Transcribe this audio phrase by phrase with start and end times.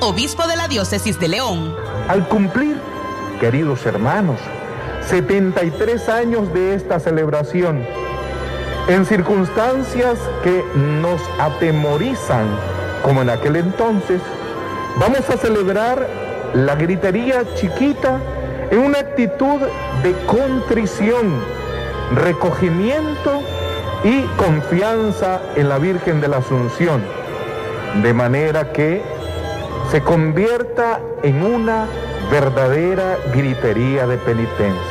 [0.00, 1.76] Obispo de la diócesis de León.
[2.08, 2.76] Al cumplir,
[3.38, 4.40] queridos hermanos,
[5.08, 7.86] 73 años de esta celebración,
[8.88, 10.64] en circunstancias que
[11.00, 12.48] nos atemorizan,
[13.04, 14.20] como en aquel entonces,
[14.98, 16.04] vamos a celebrar
[16.52, 18.18] la gritería chiquita
[18.72, 19.60] en una actitud
[20.02, 21.32] de contrición,
[22.16, 23.40] recogimiento
[24.02, 27.04] y confianza en la Virgen de la Asunción,
[28.02, 29.14] de manera que
[29.94, 31.86] se convierta en una
[32.28, 34.82] verdadera gritería de penitencia.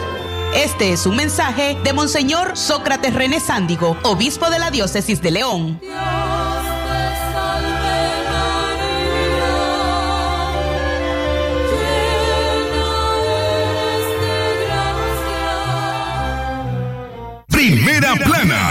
[0.56, 5.82] Este es un mensaje de Monseñor Sócrates René Sándigo, obispo de la diócesis de León.
[17.50, 18.63] Primera plana.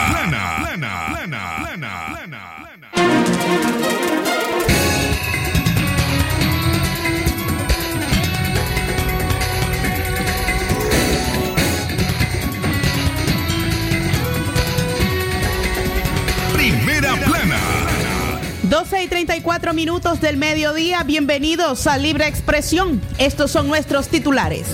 [18.82, 21.04] 12 y 34 minutos del mediodía.
[21.04, 23.00] Bienvenidos a Libre Expresión.
[23.16, 24.66] Estos son nuestros titulares.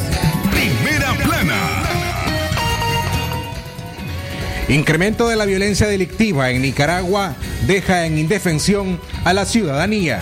[0.51, 1.57] Primera plana.
[4.71, 7.35] Incremento de la violencia delictiva en Nicaragua
[7.67, 10.21] deja en indefensión a la ciudadanía.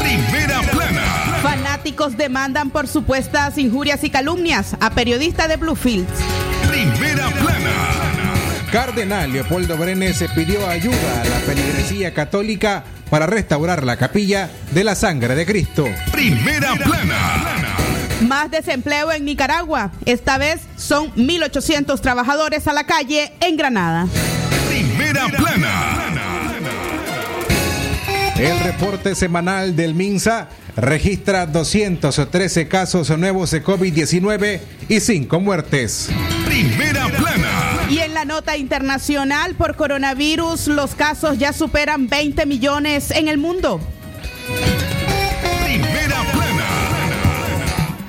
[0.00, 1.02] Primera plana.
[1.42, 6.08] Fanáticos demandan por supuestas injurias y calumnias a periodista de Bluefields.
[6.70, 7.47] Primera plana.
[8.72, 14.94] Cardenal Leopoldo Brenes pidió ayuda a la feligresía católica para restaurar la capilla de la
[14.94, 15.86] sangre de Cristo.
[16.12, 17.46] Primera plana.
[18.26, 19.90] Más desempleo en Nicaragua.
[20.04, 24.06] Esta vez son 1.800 trabajadores a la calle en Granada.
[24.68, 26.08] Primera plana.
[28.38, 36.10] El reporte semanal del MINSA registra 213 casos nuevos de COVID-19 y 5 muertes.
[36.44, 37.47] Primera plana.
[38.18, 43.80] La nota internacional por coronavirus, los casos ya superan 20 millones en el mundo.
[45.64, 46.66] Primera plana.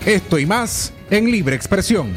[0.04, 2.12] Esto y más en Libre Expresión.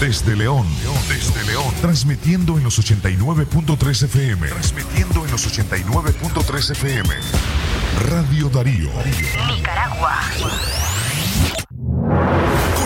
[0.00, 0.66] Desde León,
[1.08, 4.48] desde León, transmitiendo en los 89.3 FM.
[4.48, 7.14] Transmitiendo en los 89.3 FM.
[8.08, 8.88] Radio Darío.
[9.54, 10.20] Nicaragua.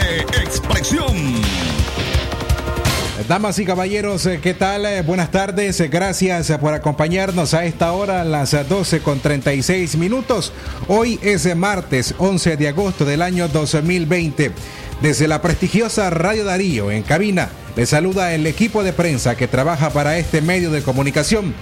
[0.00, 1.42] Expresión.
[3.28, 4.84] Damas y caballeros, eh, ¿qué tal?
[4.84, 9.20] Eh, Buenas tardes, eh, gracias por acompañarnos a esta hora, a las eh, 12 con
[9.20, 10.52] 36 minutos.
[10.88, 14.50] Hoy es martes 11 de agosto del año 2020.
[15.00, 19.90] Desde la prestigiosa Radio Darío en cabina, le saluda el equipo de prensa que trabaja
[19.90, 21.54] para este medio de comunicación.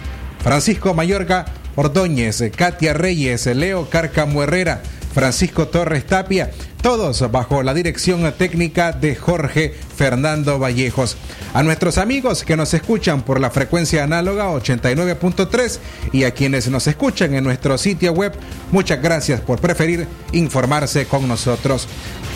[0.42, 1.44] Francisco Mayorga
[1.76, 6.50] Ordóñez, Katia Reyes, Leo Cárcamo Herrera, Francisco Torres Tapia,
[6.82, 11.16] todos bajo la dirección técnica de Jorge Fernando Vallejos.
[11.54, 15.78] A nuestros amigos que nos escuchan por la frecuencia análoga 89.3
[16.12, 18.32] y a quienes nos escuchan en nuestro sitio web,
[18.70, 21.86] muchas gracias por preferir informarse con nosotros.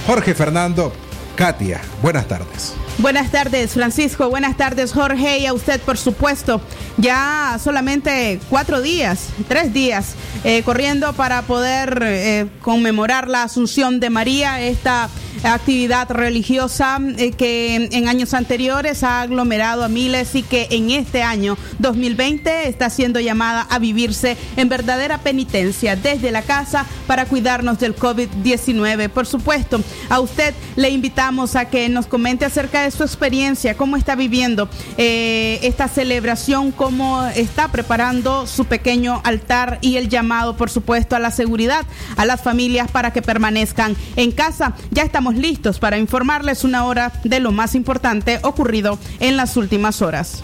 [0.06, 0.92] Jorge Fernando,
[1.36, 2.74] Katia, buenas tardes.
[2.96, 4.30] Buenas tardes, Francisco.
[4.30, 5.38] Buenas tardes, Jorge.
[5.38, 6.62] Y a usted, por supuesto.
[6.96, 10.14] Ya solamente cuatro días, tres días,
[10.44, 15.10] eh, corriendo para poder eh, conmemorar la Asunción de María, esta
[15.42, 21.22] actividad religiosa eh, que en años anteriores ha aglomerado a miles y que en este
[21.22, 27.78] año 2020 está siendo llamada a vivirse en verdadera penitencia desde la casa para cuidarnos
[27.78, 29.08] del COVID-19.
[29.08, 33.96] Por supuesto, a usted le invitamos a que nos comente acerca de su experiencia, cómo
[33.96, 40.70] está viviendo eh, esta celebración, cómo está preparando su pequeño altar y el llamado, por
[40.70, 41.84] supuesto, a la seguridad,
[42.16, 44.74] a las familias para que permanezcan en casa.
[44.90, 50.02] Ya estamos listos para informarles una hora de lo más importante ocurrido en las últimas
[50.02, 50.42] horas.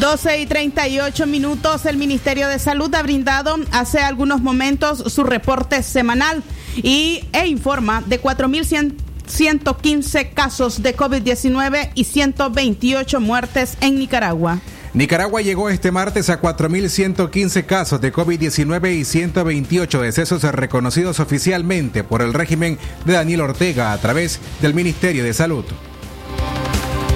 [0.00, 5.82] 12 y 38 minutos, el Ministerio de Salud ha brindado hace algunos momentos su reporte
[5.82, 6.42] semanal
[6.76, 14.60] y, e informa de 4.115 casos de COVID-19 y 128 muertes en Nicaragua.
[14.92, 22.22] Nicaragua llegó este martes a 4.115 casos de COVID-19 y 128 decesos reconocidos oficialmente por
[22.22, 25.64] el régimen de Daniel Ortega a través del Ministerio de Salud.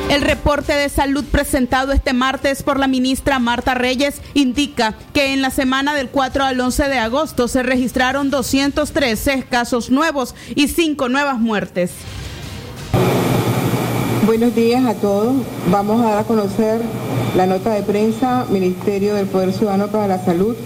[0.09, 5.43] El reporte de salud presentado este martes por la ministra Marta Reyes indica que en
[5.43, 11.09] la semana del 4 al 11 de agosto se registraron 213 casos nuevos y 5
[11.09, 11.91] nuevas muertes.
[14.27, 15.35] Buenos días a todos.
[15.71, 16.81] Vamos a dar a conocer
[17.37, 20.57] la nota de prensa Ministerio del Poder Ciudadano para la Salud,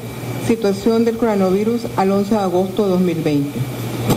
[0.46, 3.50] situación del coronavirus al 11 de agosto de 2020.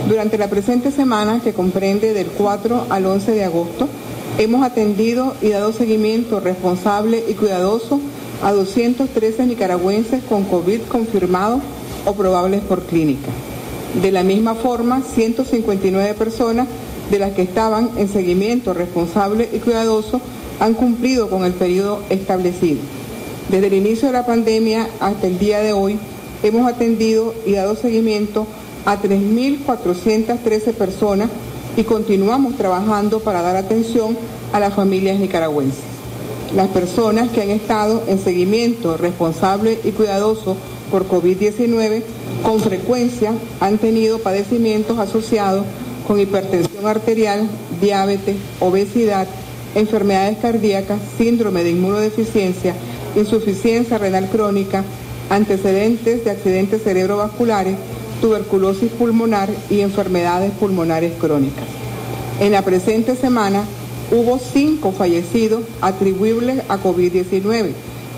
[0.08, 3.88] Durante la presente semana, que comprende del 4 al 11 de agosto,
[4.38, 8.00] hemos atendido y dado seguimiento responsable y cuidadoso
[8.44, 11.62] a 213 nicaragüenses con COVID confirmados
[12.06, 13.30] o probables por clínica.
[14.00, 16.68] De la misma forma, 159 personas
[17.12, 20.18] de las que estaban en seguimiento responsable y cuidadoso
[20.58, 22.80] han cumplido con el periodo establecido.
[23.50, 25.98] Desde el inicio de la pandemia hasta el día de hoy
[26.42, 28.46] hemos atendido y dado seguimiento
[28.86, 31.28] a 3.413 personas
[31.76, 34.16] y continuamos trabajando para dar atención
[34.54, 35.84] a las familias nicaragüenses.
[36.56, 40.56] Las personas que han estado en seguimiento responsable y cuidadoso
[40.90, 42.02] por COVID-19
[42.42, 45.66] con frecuencia han tenido padecimientos asociados
[46.06, 47.48] con hipertensión arterial,
[47.80, 49.26] diabetes, obesidad,
[49.74, 52.74] enfermedades cardíacas, síndrome de inmunodeficiencia,
[53.16, 54.84] insuficiencia renal crónica,
[55.30, 57.76] antecedentes de accidentes cerebrovasculares,
[58.20, 61.64] tuberculosis pulmonar y enfermedades pulmonares crónicas.
[62.40, 63.64] En la presente semana
[64.10, 67.70] hubo cinco fallecidos atribuibles a COVID-19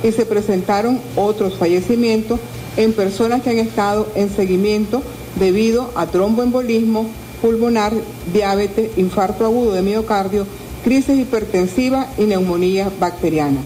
[0.02, 2.40] y se presentaron otros fallecimientos
[2.76, 5.02] en personas que han estado en seguimiento
[5.38, 7.06] debido a tromboembolismo,
[7.44, 7.92] pulmonar,
[8.32, 10.46] diabetes, infarto agudo de miocardio,
[10.82, 13.60] crisis hipertensiva y neumonía bacteriana.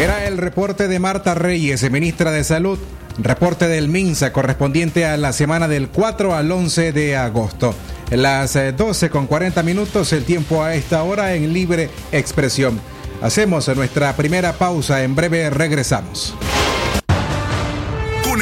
[0.00, 2.78] Era el reporte de Marta Reyes, ministra de Salud,
[3.18, 7.74] reporte del MINSA correspondiente a la semana del 4 al 11 de agosto.
[8.10, 12.80] Las 12 eh, con 40 minutos, el tiempo a esta hora en libre expresión.
[13.20, 16.34] Hacemos nuestra primera pausa, en breve regresamos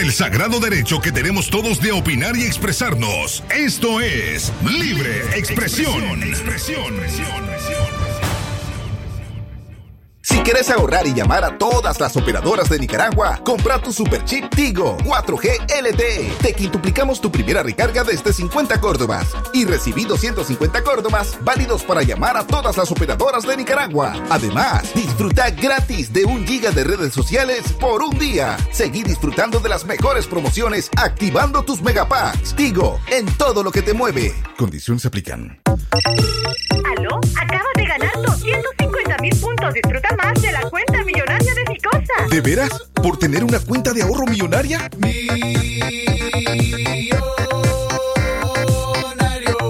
[0.06, 3.42] el sagrado derecho que tenemos todos de opinar y expresarnos.
[3.50, 6.20] Esto es Libre Expresión.
[10.28, 14.52] Si quieres ahorrar y llamar a todas las operadoras de Nicaragua, compra tu super chip
[14.52, 16.32] Tigo 4G LTE.
[16.42, 22.36] Te quintuplicamos tu primera recarga desde 50 córdobas y recibí 250 córdobas válidos para llamar
[22.36, 24.14] a todas las operadoras de Nicaragua.
[24.28, 28.56] Además, disfruta gratis de un giga de redes sociales por un día.
[28.72, 32.56] Seguí disfrutando de las mejores promociones activando tus megapacks.
[32.56, 34.34] Tigo, en todo lo que te mueve.
[34.58, 35.60] Condiciones aplican.
[35.64, 37.20] ¿Aló?
[37.40, 39.74] Acabas de ganar 250 mil puntos.
[39.74, 40.15] Disfruta
[42.06, 42.34] de Ficosa.
[42.34, 42.70] ¿De veras?
[42.94, 44.90] ¿Por tener una cuenta de ahorro millonaria?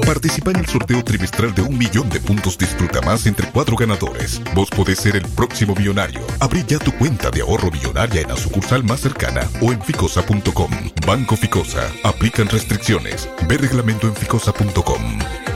[0.06, 4.40] Participa en el sorteo trimestral de un millón de puntos Disfruta Más entre cuatro ganadores.
[4.54, 6.20] Vos podés ser el próximo millonario.
[6.40, 10.70] Abrí ya tu cuenta de ahorro millonaria en la sucursal más cercana o en ficosa.com.
[11.06, 11.90] Banco Ficosa.
[12.04, 13.28] Aplican restricciones.
[13.48, 15.55] Ve reglamento en ficosa.com.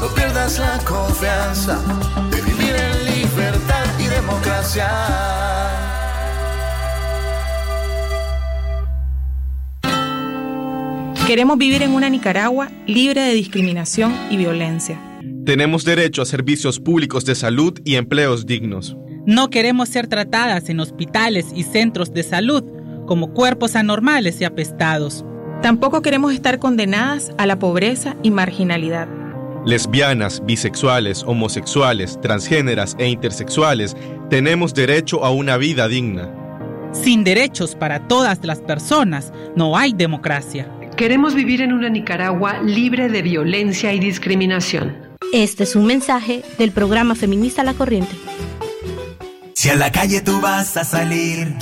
[0.00, 1.78] no pierdas la confianza
[2.30, 4.88] de vivir en libertad y democracia.
[11.26, 14.98] Queremos vivir en una Nicaragua libre de discriminación y violencia.
[15.44, 18.96] Tenemos derecho a servicios públicos de salud y empleos dignos.
[19.26, 22.64] No queremos ser tratadas en hospitales y centros de salud
[23.06, 25.24] como cuerpos anormales y apestados.
[25.60, 29.17] Tampoco queremos estar condenadas a la pobreza y marginalidad.
[29.64, 33.96] Lesbianas, bisexuales, homosexuales, transgéneras e intersexuales
[34.30, 36.32] tenemos derecho a una vida digna.
[36.92, 40.68] Sin derechos para todas las personas no hay democracia.
[40.96, 44.96] Queremos vivir en una Nicaragua libre de violencia y discriminación.
[45.32, 48.16] Este es un mensaje del programa Feminista La Corriente.
[49.54, 51.54] Si a la calle tú vas a salir,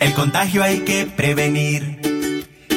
[0.00, 1.95] el contagio hay que prevenir.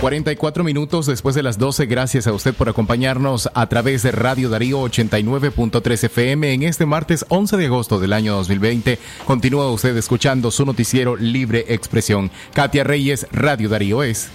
[0.00, 1.86] 44 minutos después de las 12.
[1.86, 7.26] Gracias a usted por acompañarnos a través de Radio Darío 89.3 FM en este martes
[7.28, 8.96] 11 de agosto del año 2020.
[9.24, 12.30] Continúa usted escuchando su noticiero Libre Expresión.
[12.54, 14.28] Katia Reyes, Radio Darío es.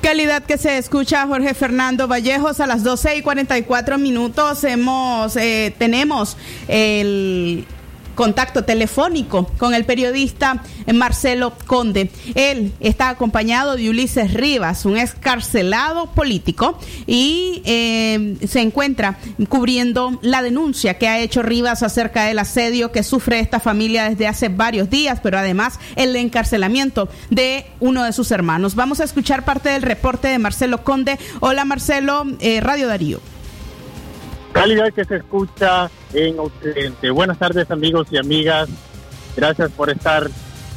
[0.00, 4.64] Calidad que se escucha Jorge Fernando Vallejos a las 12 y 44 minutos.
[4.64, 6.38] Hemos, eh, tenemos
[6.68, 7.66] el
[8.14, 12.10] contacto telefónico con el periodista Marcelo Conde.
[12.34, 20.42] Él está acompañado de Ulises Rivas, un excarcelado político, y eh, se encuentra cubriendo la
[20.42, 24.90] denuncia que ha hecho Rivas acerca del asedio que sufre esta familia desde hace varios
[24.90, 28.74] días, pero además el encarcelamiento de uno de sus hermanos.
[28.74, 31.18] Vamos a escuchar parte del reporte de Marcelo Conde.
[31.40, 33.31] Hola Marcelo, eh, Radio Darío.
[34.52, 37.10] Calidad que se escucha en Occidente.
[37.10, 38.68] Buenas tardes amigos y amigas.
[39.34, 40.28] Gracias por estar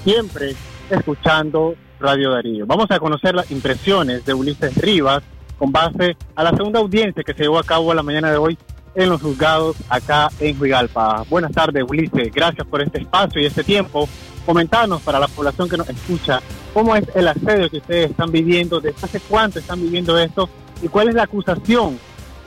[0.04, 0.56] siempre
[0.90, 2.66] escuchando Radio Darío.
[2.66, 5.24] Vamos a conocer las impresiones de Ulises Rivas
[5.60, 8.38] con base a la segunda audiencia que se llevó a cabo a la mañana de
[8.38, 8.58] hoy
[8.96, 11.26] en los juzgados acá en Huigalpa.
[11.30, 14.08] Buenas tardes Ulises, gracias por este espacio y este tiempo.
[14.46, 16.42] Comentanos para la población que nos escucha
[16.74, 20.50] cómo es el asedio que ustedes están viviendo, desde hace cuánto están viviendo esto
[20.82, 22.00] y cuál es la acusación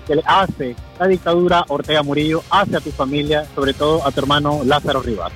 [0.08, 4.62] que le hace la dictadura Ortega Murillo hacia tu familia, sobre todo a tu hermano
[4.64, 5.32] Lázaro Rivas.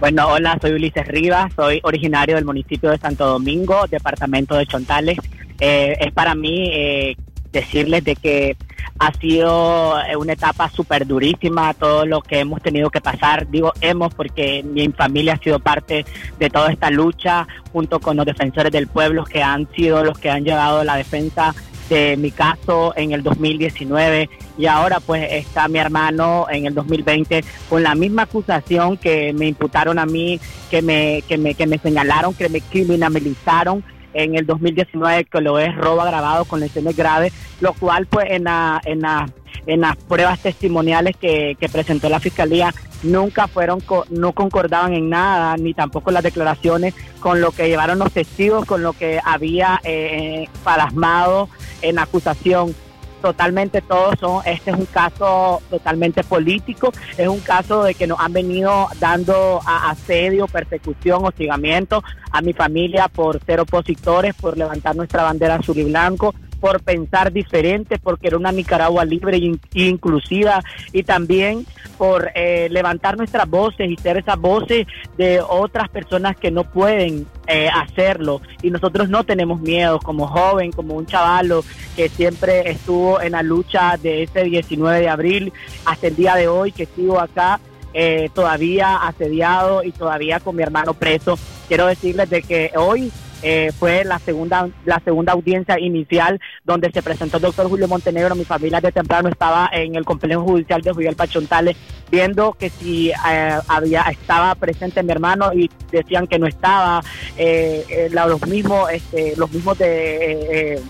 [0.00, 5.18] Bueno, hola, soy Ulises Rivas, soy originario del municipio de Santo Domingo, departamento de Chontales.
[5.60, 7.16] Eh, es para mí eh,
[7.52, 8.56] decirles de que
[8.98, 13.72] ha sido eh, una etapa súper durísima, todo lo que hemos tenido que pasar, digo
[13.80, 16.04] hemos porque mi familia ha sido parte
[16.38, 20.30] de toda esta lucha junto con los defensores del pueblo que han sido los que
[20.30, 21.54] han llevado la defensa
[21.88, 27.44] de mi caso en el 2019 y ahora pues está mi hermano en el 2020
[27.68, 31.78] con la misma acusación que me imputaron a mí, que me, que me, que me
[31.78, 37.32] señalaron, que me criminalizaron en el 2019 que lo es robo agravado con lesiones graves,
[37.60, 39.26] lo cual pues en la, en la
[39.66, 45.74] en las pruebas testimoniales que, presentó la fiscalía nunca fueron no concordaban en nada ni
[45.74, 51.48] tampoco las declaraciones con lo que llevaron los testigos con lo que había eh, plasmado
[51.82, 52.74] en acusación.
[53.22, 58.20] Totalmente todos son, este es un caso totalmente político, es un caso de que nos
[58.20, 65.22] han venido dando asedio, persecución, hostigamiento a mi familia por ser opositores, por levantar nuestra
[65.22, 66.34] bandera azul y blanco,
[66.64, 70.62] por pensar diferente, porque era una Nicaragua libre e inclusiva
[70.94, 71.66] y también
[71.98, 74.86] por eh, levantar nuestras voces y ser esas voces
[75.18, 80.72] de otras personas que no pueden eh, hacerlo y nosotros no tenemos miedo como joven,
[80.72, 81.62] como un chavalo
[81.96, 85.52] que siempre estuvo en la lucha de ese 19 de abril
[85.84, 87.60] hasta el día de hoy que sigo acá.
[87.96, 91.38] Eh, todavía asediado y todavía con mi hermano preso.
[91.68, 93.12] Quiero decirles de que hoy
[93.46, 98.34] eh, fue la segunda la segunda audiencia inicial donde se presentó el doctor Julio Montenegro.
[98.34, 101.76] Mi familia de temprano estaba en el complejo judicial de Miguel Pachontales
[102.10, 107.02] viendo que si eh, había estaba presente mi hermano y decían que no estaba.
[107.36, 110.80] Eh, los mismos este, los mismos de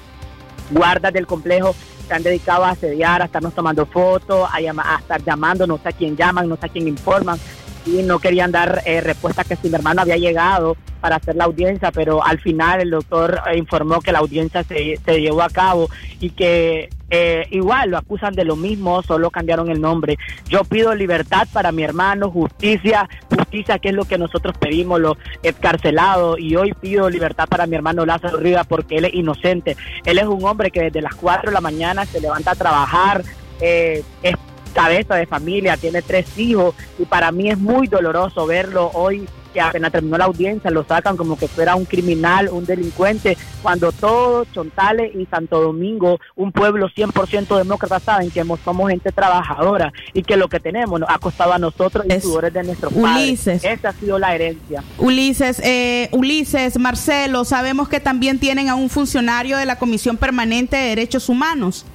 [0.70, 1.74] guardas del complejo
[2.06, 5.88] se han dedicado a asediar, a estarnos tomando fotos, a, a estar llamando, no sé
[5.88, 7.38] a quién llaman, no sé a quién informan
[7.86, 12.24] y no querían dar eh, respuesta que hermano había llegado para hacer la audiencia, pero
[12.24, 15.88] al final el doctor eh, informó que la audiencia se, se llevó a cabo
[16.20, 20.16] y que eh, igual lo acusan de lo mismo, solo cambiaron el nombre.
[20.48, 25.16] Yo pido libertad para mi hermano, justicia, justicia que es lo que nosotros pedimos, los
[25.42, 29.76] escarcelados, y hoy pido libertad para mi hermano Lázaro Rivas porque él es inocente.
[30.04, 33.22] Él es un hombre que desde las 4 de la mañana se levanta a trabajar,
[33.60, 34.34] eh, es
[34.74, 39.60] cabeza de familia, tiene tres hijos y para mí es muy doloroso verlo hoy que
[39.60, 44.48] apenas terminó la audiencia lo sacan como que fuera un criminal, un delincuente, cuando todos
[44.52, 50.36] Chontales y Santo Domingo, un pueblo 100% demócrata, saben que somos gente trabajadora y que
[50.36, 53.62] lo que tenemos nos ha costado a nosotros y sudores de nuestros Ulises.
[53.62, 53.78] padres.
[53.78, 54.82] Esa ha sido la herencia.
[54.98, 60.76] Ulises, eh, Ulises, Marcelo, sabemos que también tienen a un funcionario de la Comisión Permanente
[60.76, 61.86] de Derechos Humanos.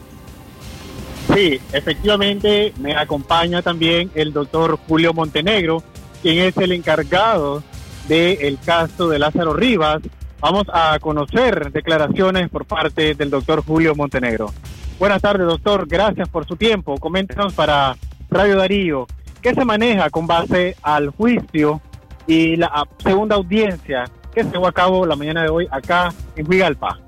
[1.34, 5.84] Sí, efectivamente me acompaña también el doctor Julio Montenegro,
[6.22, 7.64] quien es el encargado
[8.08, 10.02] del caso de Lázaro Rivas.
[10.40, 14.52] Vamos a conocer declaraciones por parte del doctor Julio Montenegro.
[14.98, 15.88] Buenas tardes, doctor.
[15.88, 16.98] Gracias por su tiempo.
[16.98, 17.96] Coméntenos para
[18.30, 19.08] Radio Darío,
[19.42, 21.82] ¿qué se maneja con base al juicio
[22.26, 26.48] y la segunda audiencia que se llevó a cabo la mañana de hoy acá en
[26.50, 27.00] Huigalpa?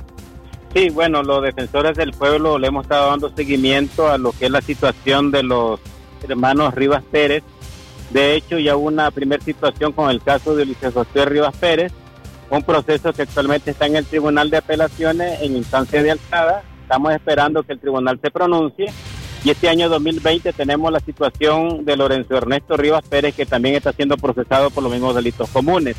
[0.73, 4.51] Sí, bueno, los defensores del pueblo le hemos estado dando seguimiento a lo que es
[4.51, 5.81] la situación de los
[6.27, 7.43] hermanos Rivas Pérez.
[8.09, 11.91] De hecho, ya hubo una primera situación con el caso de Ulises José Rivas Pérez,
[12.49, 16.63] un proceso que actualmente está en el Tribunal de Apelaciones en instancia de alzada.
[16.83, 18.93] Estamos esperando que el tribunal se pronuncie.
[19.43, 23.91] Y este año 2020 tenemos la situación de Lorenzo Ernesto Rivas Pérez, que también está
[23.91, 25.97] siendo procesado por los mismos delitos comunes.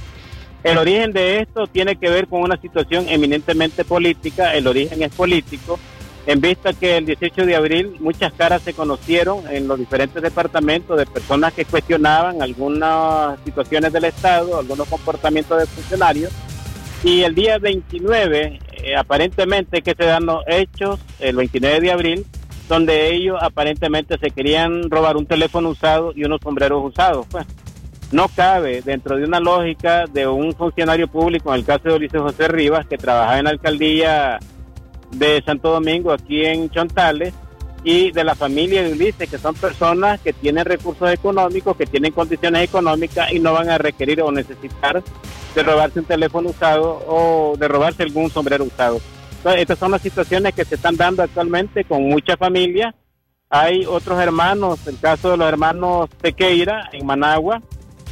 [0.65, 5.13] El origen de esto tiene que ver con una situación eminentemente política, el origen es
[5.13, 5.79] político,
[6.25, 10.97] en vista que el 18 de abril muchas caras se conocieron en los diferentes departamentos
[10.97, 16.33] de personas que cuestionaban algunas situaciones del Estado, algunos comportamientos de funcionarios,
[17.03, 22.27] y el día 29, eh, aparentemente que se dan los hechos, el 29 de abril,
[22.69, 27.27] donde ellos aparentemente se querían robar un teléfono usado y unos sombreros usados.
[27.29, 27.45] Pues
[28.13, 32.21] no cabe dentro de una lógica de un funcionario público, en el caso de Ulises
[32.21, 34.39] José Rivas, que trabajaba en la alcaldía
[35.11, 37.35] de Santo Domingo, aquí en Chontales,
[37.85, 42.13] y de la familia de Ulises, que son personas que tienen recursos económicos, que tienen
[42.13, 45.03] condiciones económicas y no van a requerir o necesitar
[45.55, 49.01] de robarse un teléfono usado o de robarse algún sombrero usado.
[49.57, 52.95] Estas son las situaciones que se están dando actualmente con muchas familias.
[53.51, 57.61] Hay otros hermanos, el caso de los hermanos Tequeira en Managua,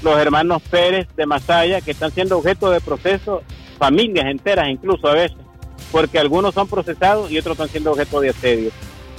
[0.03, 3.43] los hermanos Pérez de Masaya, que están siendo objeto de proceso,
[3.79, 5.39] familias enteras incluso a veces,
[5.93, 8.71] porque algunos son procesados y otros están siendo objeto de asedio.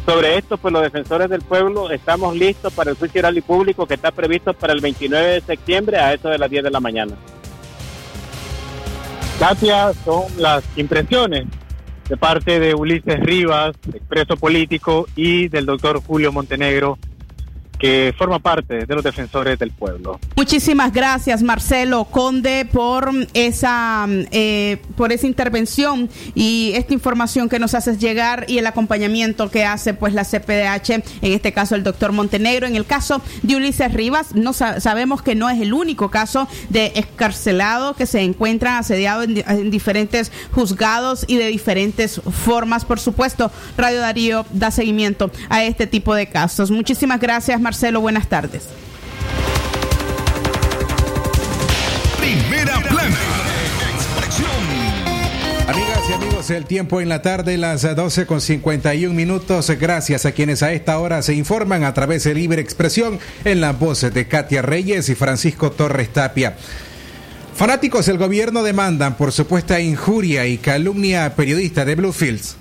[0.05, 3.85] Sobre esto, pues los defensores del pueblo estamos listos para el juicio oral y público
[3.85, 6.79] que está previsto para el 29 de septiembre a eso de las 10 de la
[6.79, 7.15] mañana.
[9.39, 11.45] Katia, son las impresiones
[12.09, 16.97] de parte de Ulises Rivas, expreso político, y del doctor Julio Montenegro,
[17.81, 20.19] que forma parte de los defensores del pueblo.
[20.35, 27.73] Muchísimas gracias, Marcelo Conde, por esa, eh, por esa intervención y esta información que nos
[27.73, 32.11] haces llegar y el acompañamiento que hace pues la CPDH, en este caso el doctor
[32.11, 32.67] Montenegro.
[32.67, 36.47] En el caso de Ulises Rivas, no sa- sabemos que no es el único caso
[36.69, 42.85] de escarcelado que se encuentra asediado en, en diferentes juzgados y de diferentes formas.
[42.85, 46.69] Por supuesto, Radio Darío da seguimiento a este tipo de casos.
[46.69, 47.70] Muchísimas gracias, Marcelo.
[48.01, 48.63] Buenas tardes.
[52.19, 53.17] Primera plana.
[55.67, 59.69] Amigas y amigos, el tiempo en la tarde, las 12 con 51 minutos.
[59.79, 63.71] Gracias a quienes a esta hora se informan a través de Libre Expresión en la
[63.71, 66.57] voz de Katia Reyes y Francisco Torres Tapia.
[67.55, 72.57] Fanáticos del gobierno demandan por supuesta injuria y calumnia a periodista de Bluefields.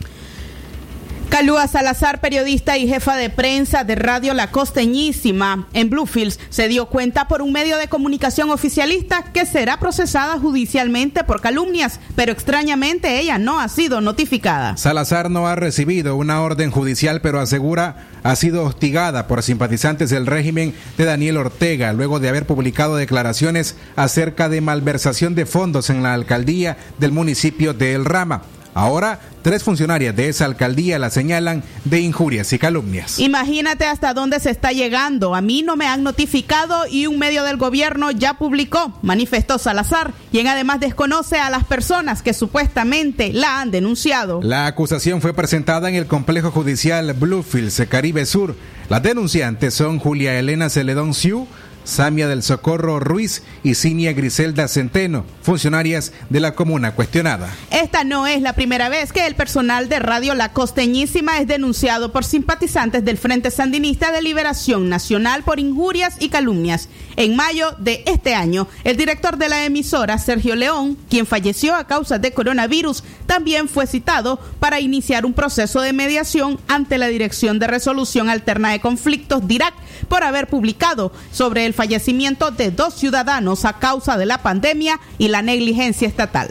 [1.31, 6.87] Calúa Salazar, periodista y jefa de prensa de Radio La Costeñísima en Bluefields, se dio
[6.87, 13.21] cuenta por un medio de comunicación oficialista que será procesada judicialmente por calumnias, pero extrañamente
[13.21, 14.77] ella no ha sido notificada.
[14.77, 20.27] Salazar no ha recibido una orden judicial, pero asegura ha sido hostigada por simpatizantes del
[20.27, 26.03] régimen de Daniel Ortega, luego de haber publicado declaraciones acerca de malversación de fondos en
[26.03, 28.43] la alcaldía del municipio de El Rama.
[28.75, 33.19] Ahora, tres funcionarias de esa alcaldía la señalan de injurias y calumnias.
[33.19, 35.35] Imagínate hasta dónde se está llegando.
[35.35, 40.13] A mí no me han notificado y un medio del gobierno ya publicó, manifestó Salazar,
[40.31, 44.41] quien además desconoce a las personas que supuestamente la han denunciado.
[44.43, 48.55] La acusación fue presentada en el complejo judicial Bluefields, Caribe Sur.
[48.89, 51.47] Las denunciantes son Julia Elena Celedón Siu,
[51.91, 57.53] Samia del Socorro Ruiz y Cinia Griselda Centeno, funcionarias de la comuna cuestionada.
[57.71, 62.13] Esta no es la primera vez que el personal de Radio La Costeñísima es denunciado
[62.13, 66.89] por simpatizantes del Frente Sandinista de Liberación Nacional por injurias y calumnias.
[67.17, 71.89] En mayo de este año, el director de la emisora, Sergio León, quien falleció a
[71.89, 77.59] causa de coronavirus, también fue citado para iniciar un proceso de mediación ante la Dirección
[77.59, 79.75] de Resolución Alterna de Conflictos, DIRAC,
[80.09, 85.29] por haber publicado sobre el fallecimiento de dos ciudadanos a causa de la pandemia y
[85.29, 86.51] la negligencia estatal.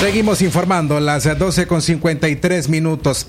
[0.00, 3.28] Seguimos informando las 12 con 53 minutos.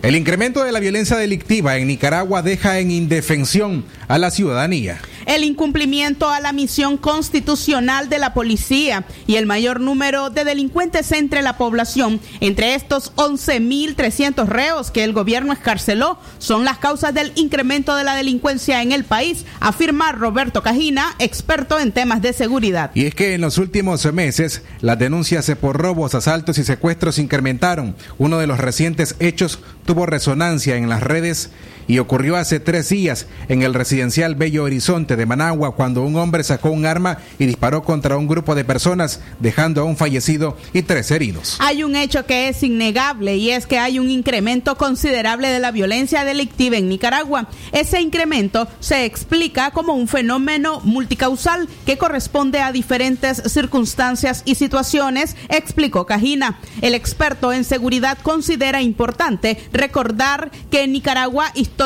[0.00, 4.98] El incremento de la violencia delictiva en Nicaragua deja en indefensión a la ciudadanía.
[5.28, 11.12] El incumplimiento a la misión constitucional de la policía y el mayor número de delincuentes
[11.12, 17.32] entre la población, entre estos 11.300 reos que el gobierno escarceló, son las causas del
[17.34, 22.90] incremento de la delincuencia en el país, afirma Roberto Cajina, experto en temas de seguridad.
[22.94, 27.96] Y es que en los últimos meses las denuncias por robos, asaltos y secuestros incrementaron.
[28.16, 31.50] Uno de los recientes hechos tuvo resonancia en las redes
[31.88, 36.44] y ocurrió hace tres días en el residencial Bello Horizonte de Managua cuando un hombre
[36.44, 40.82] sacó un arma y disparó contra un grupo de personas dejando a un fallecido y
[40.82, 41.56] tres heridos.
[41.60, 45.70] Hay un hecho que es innegable y es que hay un incremento considerable de la
[45.70, 47.48] violencia delictiva en Nicaragua.
[47.72, 55.36] Ese incremento se explica como un fenómeno multicausal que corresponde a diferentes circunstancias y situaciones,
[55.48, 56.58] explicó Cajina.
[56.82, 61.77] El experto en seguridad considera importante recordar que Nicaragua históricamente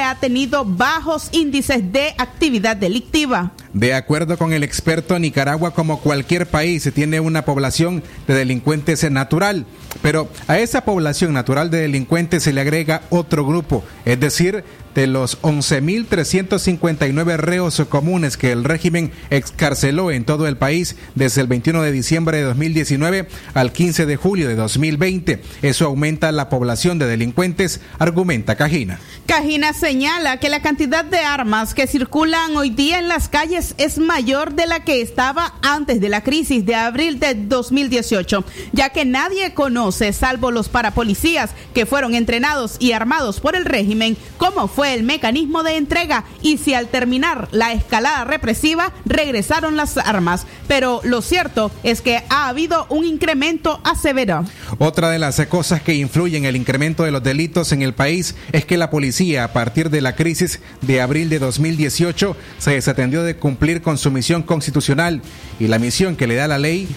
[0.00, 3.52] ha tenido bajos índices de actividad delictiva.
[3.74, 9.66] De acuerdo con el experto, Nicaragua, como cualquier país, tiene una población de delincuentes natural,
[10.00, 14.64] pero a esa población natural de delincuentes se le agrega otro grupo, es decir,
[14.98, 21.46] de los 11.359 reos comunes que el régimen excarceló en todo el país desde el
[21.46, 25.40] 21 de diciembre de 2019 al 15 de julio de 2020.
[25.62, 28.98] Eso aumenta la población de delincuentes, argumenta Cajina.
[29.26, 33.98] Cajina señala que la cantidad de armas que circulan hoy día en las calles es
[33.98, 39.04] mayor de la que estaba antes de la crisis de abril de 2018, ya que
[39.04, 44.87] nadie conoce, salvo los parapolicías que fueron entrenados y armados por el régimen, cómo fue
[44.94, 50.46] el mecanismo de entrega y si al terminar la escalada represiva regresaron las armas.
[50.66, 54.44] Pero lo cierto es que ha habido un incremento severo.
[54.78, 58.34] Otra de las cosas que influyen en el incremento de los delitos en el país
[58.52, 63.22] es que la policía, a partir de la crisis de abril de 2018, se desatendió
[63.22, 65.22] de cumplir con su misión constitucional
[65.58, 66.88] y la misión que le da la ley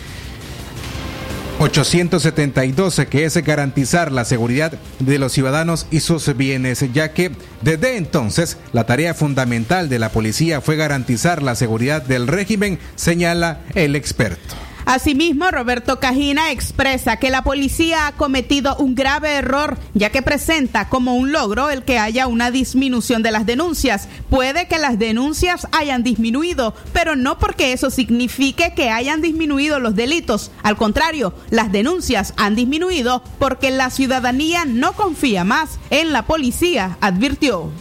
[1.61, 7.97] 872, que es garantizar la seguridad de los ciudadanos y sus bienes, ya que desde
[7.97, 13.95] entonces la tarea fundamental de la policía fue garantizar la seguridad del régimen, señala el
[13.95, 14.55] experto.
[14.85, 20.89] Asimismo, Roberto Cajina expresa que la policía ha cometido un grave error, ya que presenta
[20.89, 24.07] como un logro el que haya una disminución de las denuncias.
[24.29, 29.95] Puede que las denuncias hayan disminuido, pero no porque eso signifique que hayan disminuido los
[29.95, 30.51] delitos.
[30.63, 36.97] Al contrario, las denuncias han disminuido porque la ciudadanía no confía más en la policía,
[37.01, 37.71] advirtió.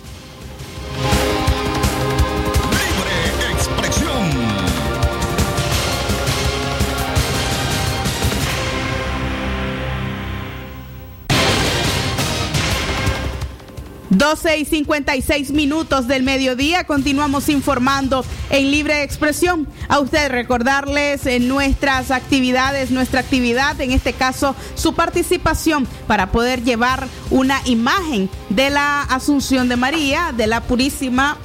[14.21, 16.85] 12 y 56 minutos del mediodía.
[16.85, 19.67] Continuamos informando en libre expresión.
[19.89, 26.63] A usted recordarles en nuestras actividades, nuestra actividad, en este caso su participación para poder
[26.63, 31.39] llevar una imagen de la Asunción de María, de la Purísima,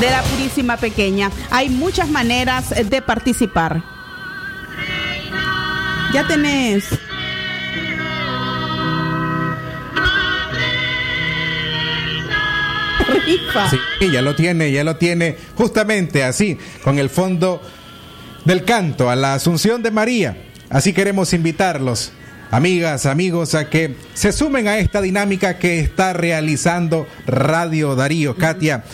[0.00, 1.30] de la Purísima Pequeña.
[1.52, 3.84] Hay muchas maneras de participar.
[6.12, 6.84] Ya tenés.
[13.08, 13.70] Rifa.
[13.70, 13.78] Sí,
[14.12, 17.62] ya lo tiene, ya lo tiene, justamente así, con el fondo
[18.44, 20.36] del canto a la Asunción de María.
[20.70, 22.12] Así queremos invitarlos
[22.50, 28.36] amigas, amigos, a que se sumen a esta dinámica que está realizando Radio Darío.
[28.36, 28.84] Katia,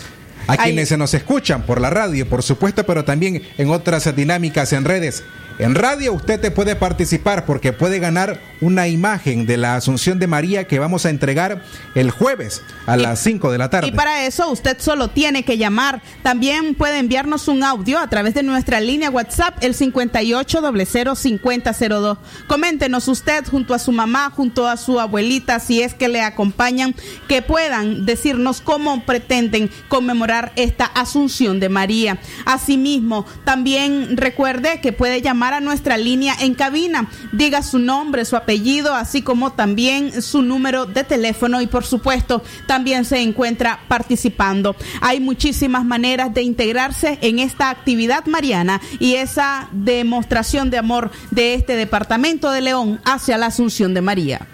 [0.46, 4.72] a quienes se nos escuchan por la radio, por supuesto, pero también en otras dinámicas
[4.72, 5.22] en redes.
[5.62, 10.26] En radio usted te puede participar porque puede ganar una imagen de la Asunción de
[10.26, 11.62] María que vamos a entregar
[11.94, 13.86] el jueves a las 5 de la tarde.
[13.86, 16.02] Y para eso usted solo tiene que llamar.
[16.24, 22.18] También puede enviarnos un audio a través de nuestra línea WhatsApp, el 58005002.
[22.48, 26.92] Coméntenos usted junto a su mamá, junto a su abuelita, si es que le acompañan,
[27.28, 32.18] que puedan decirnos cómo pretenden conmemorar esta Asunción de María.
[32.46, 37.08] Asimismo, también recuerde que puede llamar a nuestra línea en cabina.
[37.32, 42.42] Diga su nombre, su apellido, así como también su número de teléfono y por supuesto
[42.66, 44.76] también se encuentra participando.
[45.00, 51.54] Hay muchísimas maneras de integrarse en esta actividad mariana y esa demostración de amor de
[51.54, 54.46] este departamento de León hacia la Asunción de María.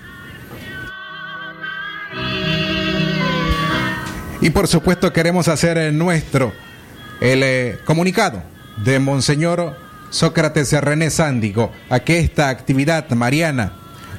[4.41, 6.53] Y por supuesto queremos hacer eh, nuestro
[7.21, 8.43] el eh, comunicado
[8.77, 9.77] de Monseñor
[10.11, 13.73] Sócrates René Sándigo a que esta actividad mariana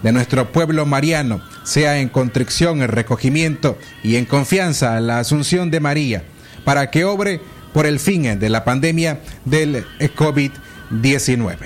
[0.03, 5.71] de nuestro pueblo mariano sea en contrición, en recogimiento y en confianza a la Asunción
[5.71, 6.23] de María,
[6.63, 7.41] para que obre
[7.73, 11.57] por el fin de la pandemia del COVID-19.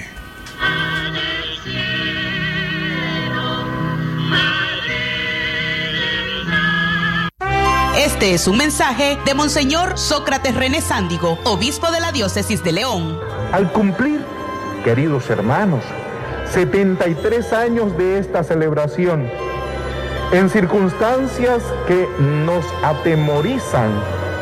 [7.97, 13.42] Este es un mensaje de Monseñor Sócrates René Sándigo, obispo de la diócesis de León.
[13.53, 14.19] Al cumplir,
[14.83, 15.83] queridos hermanos,
[16.49, 19.29] 73 años de esta celebración,
[20.31, 23.91] en circunstancias que nos atemorizan,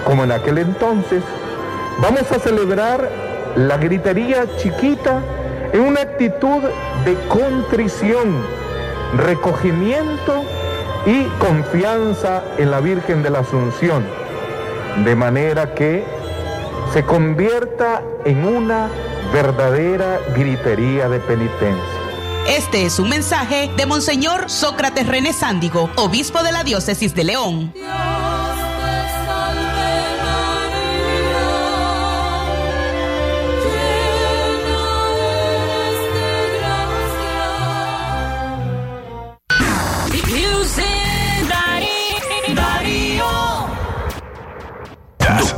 [0.05, 1.23] como en aquel entonces,
[2.01, 3.09] vamos a celebrar
[3.57, 5.19] la gritería chiquita
[5.73, 6.61] en una actitud
[7.03, 8.37] de contrición,
[9.17, 10.45] recogimiento
[11.05, 14.05] y confianza en la Virgen de la Asunción,
[15.03, 16.20] de manera que
[16.93, 18.89] se convierta en una
[19.31, 22.01] verdadera gritería de penitencia.
[22.47, 27.73] Este es un mensaje de Monseñor Sócrates René Sándigo, obispo de la diócesis de León.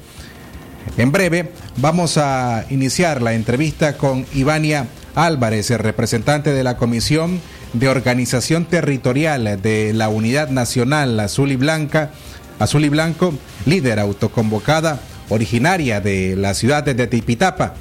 [0.97, 7.39] En breve vamos a iniciar la entrevista con Ivania Álvarez, el representante de la Comisión
[7.73, 12.11] de Organización Territorial de la Unidad Nacional Azul y Blanca,
[12.59, 13.33] Azul y Blanco,
[13.65, 17.75] líder autoconvocada, originaria de la ciudad de Tipitapa.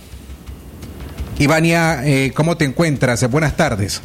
[1.38, 3.28] Ivania, eh, ¿cómo te encuentras?
[3.30, 4.02] Buenas tardes.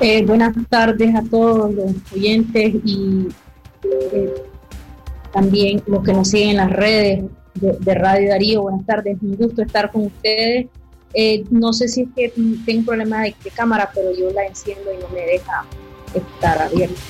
[0.00, 3.28] Eh, buenas tardes a todos los oyentes y
[3.84, 4.34] eh,
[5.30, 8.62] también los que nos siguen en las redes de, Radio Darío.
[8.62, 10.68] Buenas tardes, un gusto estar con ustedes.
[11.12, 12.28] Eh, no sé si es que
[12.64, 15.66] tengo un problema de, de, cámara, pero yo la enciendo y no me deja
[16.14, 17.00] estar abierta.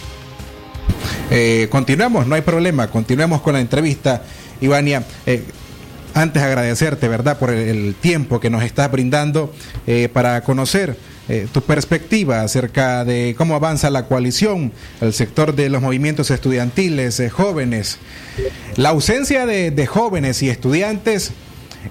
[1.30, 4.22] Eh, continuamos, no hay problema, continuemos con la entrevista,
[4.60, 5.04] Ivania.
[5.26, 5.44] Eh,
[6.12, 9.52] antes agradecerte, ¿verdad?, por el, tiempo que nos estás brindando
[9.86, 10.96] eh, para conocer
[11.28, 17.22] eh, tu perspectiva acerca de cómo avanza la coalición, el sector de los movimientos estudiantiles,
[17.30, 17.98] jóvenes.
[18.76, 21.32] La ausencia de jóvenes y estudiantes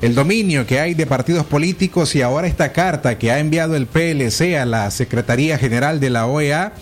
[0.01, 3.87] el dominio que hay de partidos políticos y ahora esta carta que ha enviado el
[3.87, 6.73] PLC a la Secretaría General de la OEA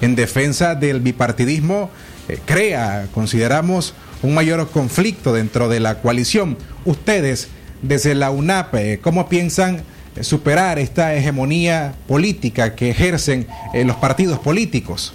[0.00, 1.90] en defensa del bipartidismo
[2.28, 6.56] eh, crea, consideramos, un mayor conflicto dentro de la coalición.
[6.84, 7.48] Ustedes,
[7.82, 9.82] desde la UNAP, eh, ¿cómo piensan
[10.20, 15.12] superar esta hegemonía política que ejercen eh, los partidos políticos?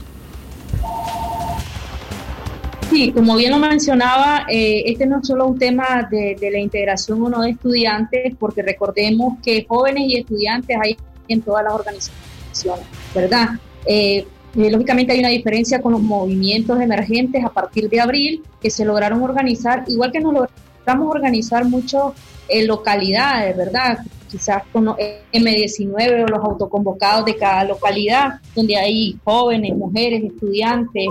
[2.89, 7.21] Sí, como bien lo mencionaba, eh, este no es solo un tema de, la integración
[7.21, 12.85] o no de estudiantes, porque recordemos que jóvenes y estudiantes hay en todas las organizaciones,
[13.13, 13.49] ¿verdad?
[13.85, 18.69] Eh, eh, lógicamente hay una diferencia con los movimientos emergentes a partir de abril que
[18.69, 22.13] se lograron organizar, igual que nos logramos organizar mucho
[22.47, 23.99] en localidades, ¿verdad?
[24.29, 24.97] Quizás con los
[25.31, 31.07] M19 o los autoconvocados de cada localidad, donde hay jóvenes, mujeres, estudiantes,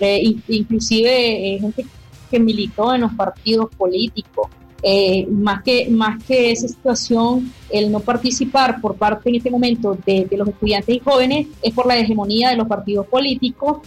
[0.00, 1.86] eh, inclusive eh, gente
[2.30, 4.48] que militó en los partidos políticos.
[4.88, 9.98] Eh, más, que, más que esa situación, el no participar por parte en este momento
[10.06, 13.78] de, los estudiantes y jóvenes es por la hegemonía de los partidos políticos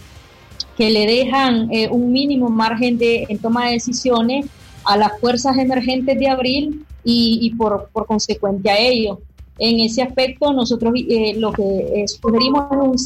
[0.76, 4.44] que le dejan eh, un mínimo margen de, en toma de decisiones
[4.84, 9.20] a las fuerzas emergentes de abril y, y por, por consecuente a ello.
[9.58, 12.96] En ese aspecto, nosotros eh, lo que sugerimos es un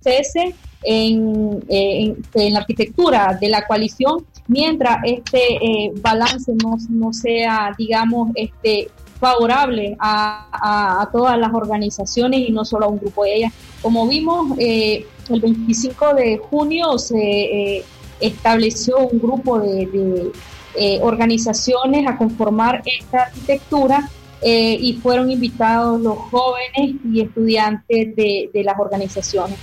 [0.00, 7.12] cese en, en, en, la arquitectura de la coalición mientras este eh, balance no, no,
[7.12, 13.24] sea, digamos, este favorable a, a, todas las organizaciones y no solo a un grupo
[13.24, 13.52] de ellas.
[13.82, 17.84] Como vimos, eh, el 25 de junio se eh,
[18.20, 20.30] estableció un grupo de,
[20.74, 24.08] eh, organizaciones a conformar esta arquitectura
[24.40, 29.58] y fueron invitados los jóvenes y estudiantes de, de las organizaciones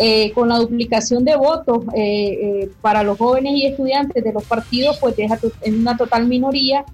[0.00, 4.44] eh, con la duplicación de votos eh, eh, para los jóvenes y estudiantes de los
[4.44, 6.84] partidos, pues deja en una total minoría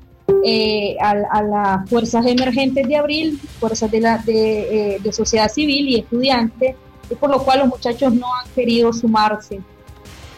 [0.45, 6.77] eh, a, las fuerzas emergentes de abril, fuerzas de, la, de, sociedad civil y estudiantes,
[7.21, 9.61] por lo cual los muchachos no han querido sumarse.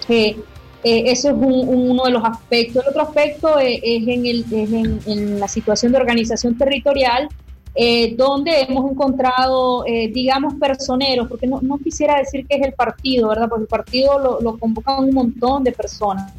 [0.09, 2.83] eso es un, uno de los aspectos.
[2.83, 7.29] El otro aspecto es, en, el, es en, en la situación de organización territorial,
[7.79, 12.73] eh, donde hemos encontrado, eh, digamos, personeros, porque no, no, quisiera decir que es el
[12.73, 13.51] partido, ¿verdad?
[13.51, 16.33] Porque el partido lo, lo convocan un montón de personas.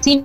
[0.00, 0.24] Sí.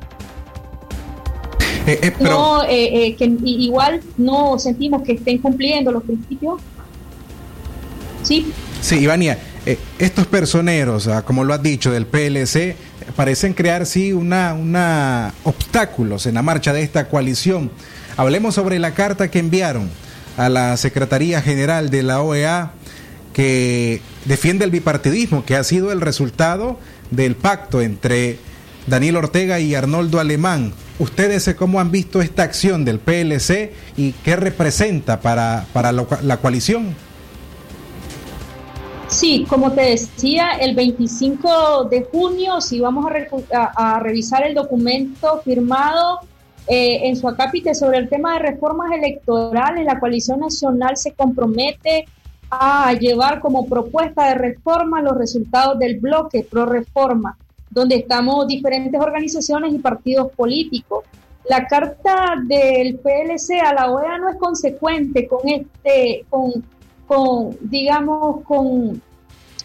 [1.86, 2.30] Eh, pero...
[2.32, 6.60] No, que igual no sentimos que estén cumpliendo los principios.
[8.24, 8.52] Sí.
[8.82, 9.38] Sí, Ivania,
[10.00, 12.76] estos personeros, ah, como lo has dicho, del PLC,
[13.16, 17.70] parecen crear, sí, una, una obstáculos en la marcha de esta coalición.
[18.20, 19.90] Hablemos sobre la carta que enviaron
[20.36, 22.74] a la Secretaría General de la OEA
[23.32, 26.78] que defiende el bipartidismo, que ha sido el resultado
[27.12, 28.38] del pacto entre
[28.88, 30.74] Daniel Ortega y Arnoldo Alemán.
[31.00, 36.94] ¿Ustedes cómo han visto esta acción del PLC y qué representa para, para la, coalición?
[39.08, 43.06] Sí, como te decía, el 25 de junio, si vamos
[43.54, 46.20] a, a revisar el documento firmado
[46.72, 49.84] eh, en su acápite sobre el tema de reformas electorales.
[49.84, 52.06] La coalición nacional se compromete
[52.52, 57.36] a llevar como propuesta de reforma los resultados del bloque pro reforma,
[57.72, 61.06] donde estamos diferentes organizaciones y partidos políticos.
[61.50, 66.52] La carta del PLC a la OEA no es consecuente con este, con,
[67.08, 69.02] con digamos, con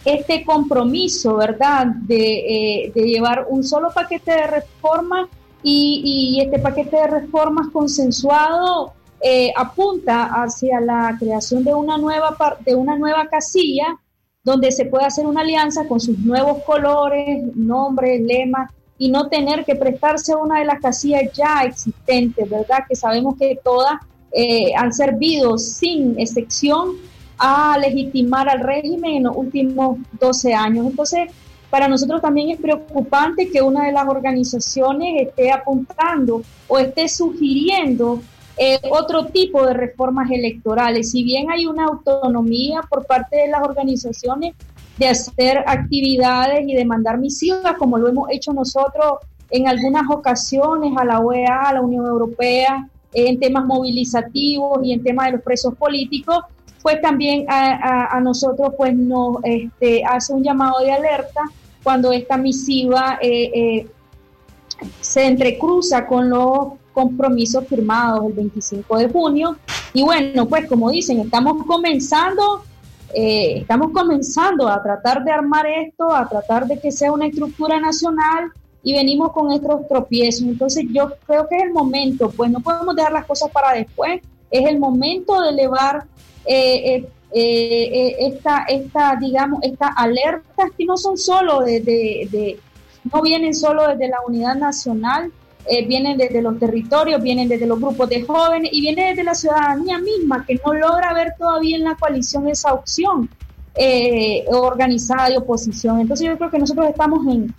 [0.06, 5.28] este compromiso, ¿verdad?, de, eh, de llevar un solo paquete de reformas
[5.64, 8.92] y, y este paquete de reformas consensuado
[9.26, 13.98] eh, apunta hacia la creación de una nueva de una nueva casilla
[14.42, 19.64] donde se pueda hacer una alianza con sus nuevos colores, nombres, lemas y no tener
[19.64, 22.84] que prestarse a una de las casillas ya existentes, ¿verdad?
[22.86, 23.94] Que sabemos que todas
[24.30, 26.90] eh, han servido sin excepción
[27.38, 30.86] a legitimar al régimen en los últimos 12 años.
[30.86, 31.30] Entonces,
[31.74, 38.20] para nosotros también es preocupante que una de las organizaciones esté apuntando o esté sugiriendo
[38.56, 41.10] eh, otro tipo de reformas electorales.
[41.10, 44.54] Si bien hay una autonomía por parte de las organizaciones
[44.98, 49.14] de hacer actividades y de mandar misivas, como lo hemos hecho nosotros
[49.50, 55.02] en algunas ocasiones a la OEA, a la Unión Europea, en temas movilizativos y en
[55.02, 56.44] temas de los presos políticos,
[56.82, 61.40] pues también a nosotros pues nos este, hace un llamado de alerta
[61.84, 63.86] cuando esta misiva eh, eh,
[65.00, 69.56] se entrecruza con los compromisos firmados el 25 de junio.
[69.92, 72.64] Y bueno, pues como dicen, estamos comenzando,
[73.14, 77.78] eh, estamos comenzando a tratar de armar esto, a tratar de que sea una estructura
[77.78, 78.50] nacional
[78.82, 80.42] y venimos con estos tropiezos.
[80.42, 84.22] Entonces yo creo que es el momento, pues no podemos dejar las cosas para después,
[84.50, 86.06] es el momento de elevar
[87.34, 92.58] eh, eh, esta, esta, digamos, estas alertas que no son solo de, de- de-
[93.12, 95.30] no vienen solo desde la unidad nacional,
[95.66, 99.34] eh, vienen desde los territorios, vienen desde los grupos de jóvenes y vienen desde la
[99.34, 103.28] ciudadanía misma que no logra ver todavía en la coalición esa opción
[103.74, 106.00] eh, organizada de oposición.
[106.00, 107.52] Entonces yo creo que nosotros estamos en,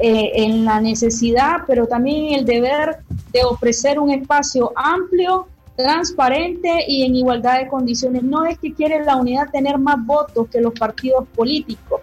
[0.00, 2.96] eh, en la necesidad, pero también en el deber
[3.32, 5.46] de ofrecer un espacio amplio,
[5.76, 8.22] transparente y en igualdad de condiciones.
[8.22, 12.00] No es que quiere la unidad tener más votos que los partidos políticos,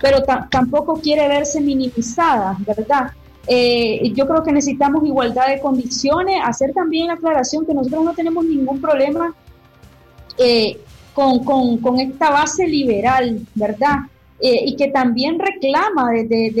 [0.00, 3.10] pero ta- tampoco quiere verse minimizada, ¿verdad?
[3.46, 8.14] Eh, yo creo que necesitamos igualdad de condiciones, hacer también la aclaración que nosotros no
[8.14, 9.34] tenemos ningún problema
[10.38, 10.78] eh,
[11.14, 14.00] con, con- con esta base liberal, ¿verdad?
[14.40, 16.52] Eh, y que también reclama desde,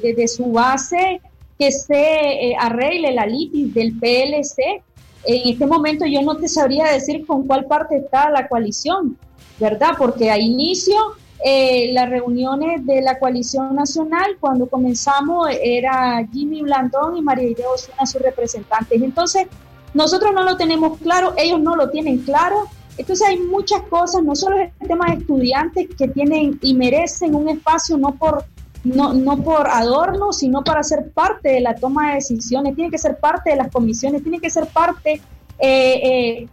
[0.00, 1.20] desde- su base
[1.58, 4.82] que se arregle la litis del PLC.
[5.24, 9.16] En este momento yo no te sabría decir con cuál parte está la coalición,
[9.58, 9.90] ¿verdad?
[9.96, 10.96] Porque a inicio
[11.44, 17.66] eh, las reuniones de la coalición nacional, cuando comenzamos, era Jimmy Blandón y María Irene
[17.66, 19.02] Osuna sus representantes.
[19.02, 19.46] Entonces,
[19.94, 22.68] nosotros no lo tenemos claro, ellos no lo tienen claro.
[22.96, 27.48] Entonces hay muchas cosas, no solo el tema de estudiantes que tienen y merecen un
[27.48, 28.44] espacio no por
[28.84, 32.98] no, no por adorno, sino para ser parte de la toma de decisiones, tienen que
[32.98, 35.20] ser parte de las comisiones, tienen que ser parte
[35.58, 36.48] eh, eh,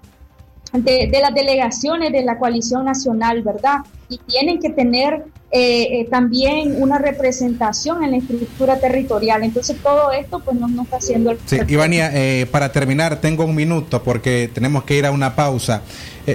[0.73, 3.79] de, de las delegaciones de la coalición nacional, ¿verdad?
[4.09, 9.43] Y tienen que tener eh, eh, también una representación en la estructura territorial.
[9.43, 13.45] Entonces todo esto pues no, no está haciendo el Sí, Ivania, eh, para terminar, tengo
[13.45, 15.81] un minuto porque tenemos que ir a una pausa.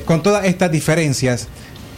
[0.06, 1.46] Con todas estas diferencias,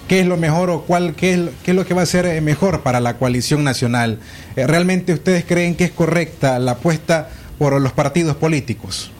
[0.09, 2.27] ¿qué es lo mejor o cuál, qué es, qué es lo que va a ser
[2.27, 4.19] eh, mejor para la coalición nacional?
[4.55, 7.29] Eh, ¿Realmente ustedes creen que es correcta la apuesta
[7.59, 9.11] por los partidos políticos?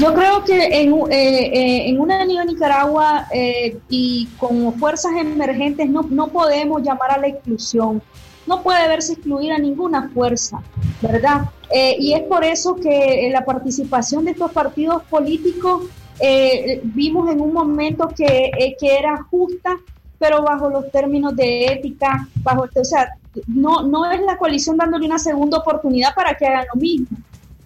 [0.00, 3.26] Yo creo que en, eh, eh, en una Unión Nicaragua
[3.88, 8.02] y con fuerzas emergentes no, no podemos llamar a la exclusión.
[8.46, 10.62] No puede verse excluida ninguna fuerza,
[11.00, 11.50] ¿verdad?
[11.98, 15.82] Y es por eso que la participación de estos partidos políticos
[16.20, 19.76] eh, vimos en un momento que, eh, que era justa,
[20.18, 23.08] pero bajo los términos de ética, bajo, o sea,
[23.46, 27.16] no, no es la coalición dándole una segunda oportunidad para que hagan lo mismo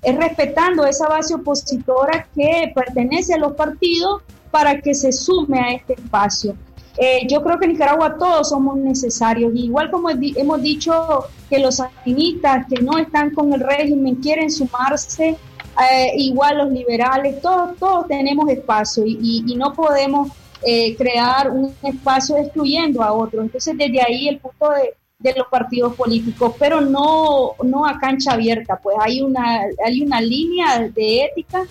[0.02, 5.72] es respetando esa base opositora que pertenece a los partidos para que se sume a
[5.72, 6.54] este espacio.
[6.96, 11.76] Eh, yo creo que en Nicaragua todos somos necesarios, igual como hemos dicho que los
[11.76, 15.36] sandinistas que no están con el régimen quieren sumarse,
[15.80, 20.28] eh, igual los liberales, todos, todos tenemos espacio y, no podemos
[20.62, 23.44] eh, crear un espacio excluyendo a otros.
[23.44, 28.32] Entonces desde ahí el punto de, de los partidos políticos, pero no, no a cancha
[28.32, 31.64] abierta, pues hay una, hay una línea de ética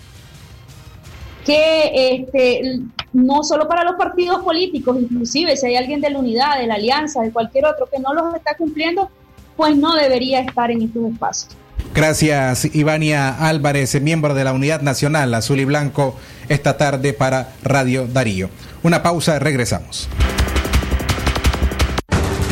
[1.46, 2.80] que este,
[3.14, 6.74] no solo para los partidos políticos, inclusive si hay alguien de la unidad, de la
[6.74, 9.08] alianza, de cualquier otro que no los está cumpliendo,
[9.56, 11.56] pues no debería estar en estos espacios.
[11.98, 16.16] Gracias, Ivania Álvarez, miembro de la Unidad Nacional Azul y Blanco,
[16.48, 18.50] esta tarde para Radio Darío.
[18.84, 20.08] Una pausa, regresamos.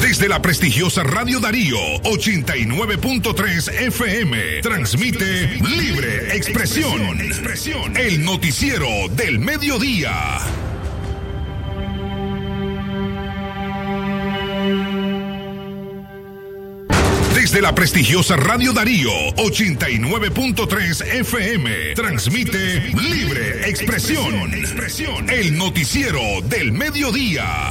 [0.02, 7.16] Desde la prestigiosa Radio Darío 89.3 FM transmite Libre Expresión,
[7.94, 10.65] el noticiero del mediodía.
[17.46, 24.50] Desde la prestigiosa Radio Darío 89.3 FM transmite Libre Expresión,
[25.28, 27.70] el noticiero del mediodía.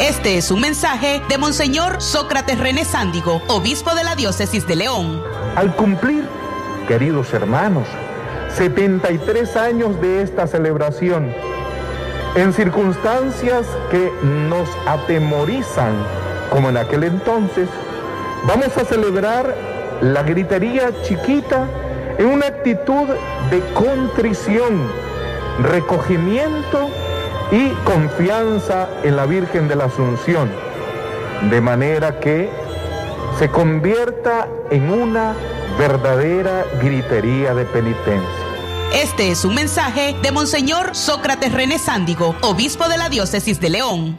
[0.00, 5.20] Este es un mensaje de Monseñor Sócrates René Sándigo, obispo de la diócesis de León.
[5.56, 6.24] Al cumplir,
[6.86, 7.88] queridos hermanos,
[8.54, 11.34] 73 años de esta celebración,
[12.36, 15.94] en circunstancias que nos atemorizan,
[16.48, 17.68] como en aquel entonces,
[18.46, 19.52] vamos a celebrar
[20.00, 21.66] la gritería chiquita
[22.18, 23.08] en una actitud
[23.50, 24.80] de contrición,
[25.60, 26.88] recogimiento
[27.50, 30.50] y confianza en la Virgen de la Asunción,
[31.50, 32.50] de manera que
[33.38, 35.34] se convierta en una
[35.78, 38.48] verdadera gritería de penitencia.
[38.92, 44.18] Este es un mensaje de Monseñor Sócrates René Sándigo, obispo de la diócesis de León.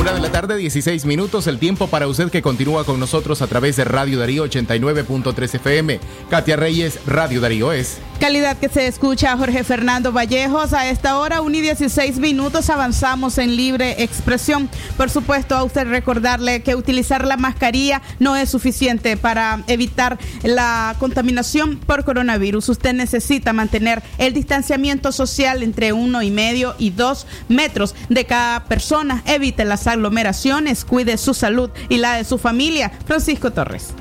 [0.00, 3.48] Una de la tarde, 16 minutos, el tiempo para usted que continúa con nosotros a
[3.48, 6.00] través de Radio Darío 89.3 FM.
[6.30, 7.98] Katia Reyes, Radio Darío es.
[8.18, 10.72] Calidad que se escucha Jorge Fernando Vallejos.
[10.72, 14.70] A esta hora, 1 y 16 minutos, avanzamos en libre expresión.
[14.96, 20.96] Por supuesto, a usted recordarle que utilizar la mascarilla no es suficiente para evitar la
[20.98, 22.70] contaminación por coronavirus.
[22.70, 28.64] Usted necesita mantener el distanciamiento social entre uno y medio y dos metros de cada
[28.64, 29.22] persona.
[29.26, 32.90] Evite las aglomeraciones, cuide su salud y la de su familia.
[33.06, 33.94] Francisco Torres.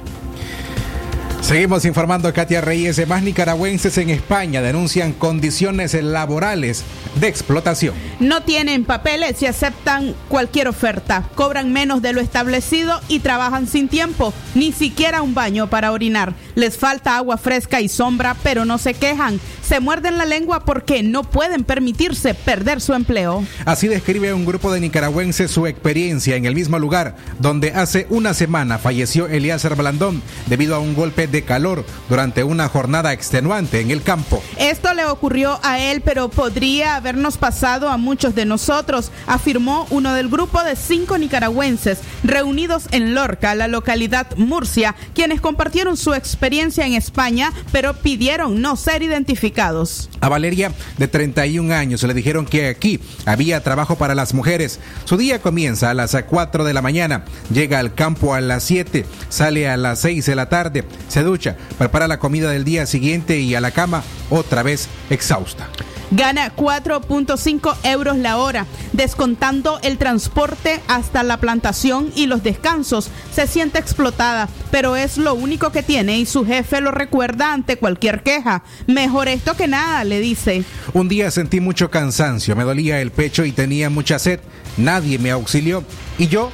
[1.42, 3.08] Seguimos informando, Katia Reyes.
[3.08, 6.84] Más nicaragüenses en España denuncian condiciones laborales
[7.16, 7.96] de explotación.
[8.20, 11.24] No tienen papeles y aceptan cualquier oferta.
[11.36, 14.34] Cobran menos de lo establecido y trabajan sin tiempo.
[14.54, 16.34] Ni siquiera un baño para orinar.
[16.54, 19.40] Les falta agua fresca y sombra, pero no se quejan.
[19.68, 23.44] Se muerden la lengua porque no pueden permitirse perder su empleo.
[23.66, 28.34] Así describe un grupo de nicaragüenses su experiencia en el mismo lugar donde hace una
[28.34, 33.92] semana falleció Elías Blandón debido a un golpe de calor durante una jornada extenuante en
[33.92, 34.42] el campo.
[34.58, 40.14] Esto le ocurrió a él, pero podría habernos pasado a muchos de nosotros, afirmó uno
[40.14, 46.86] del grupo de cinco nicaragüenses reunidos en Lorca, la localidad Murcia, quienes compartieron su experiencia
[46.86, 50.10] en España, pero pidieron no ser identificados.
[50.22, 54.80] A Valeria, de 31 años, le dijeron que aquí había trabajo para las mujeres.
[55.06, 59.06] Su día comienza a las 4 de la mañana, llega al campo a las 7,
[59.30, 63.40] sale a las 6 de la tarde, se ducha, prepara la comida del día siguiente
[63.40, 65.68] y a la cama otra vez exhausta.
[66.12, 73.10] Gana 4.5 euros la hora, descontando el transporte hasta la plantación y los descansos.
[73.32, 77.78] Se siente explotada, pero es lo único que tiene y su jefe lo recuerda ante
[77.78, 78.64] cualquier queja.
[78.88, 80.64] Mejor esto que nada, le dice.
[80.94, 84.40] Un día sentí mucho cansancio, me dolía el pecho y tenía mucha sed.
[84.78, 85.84] Nadie me auxilió
[86.18, 86.52] y yo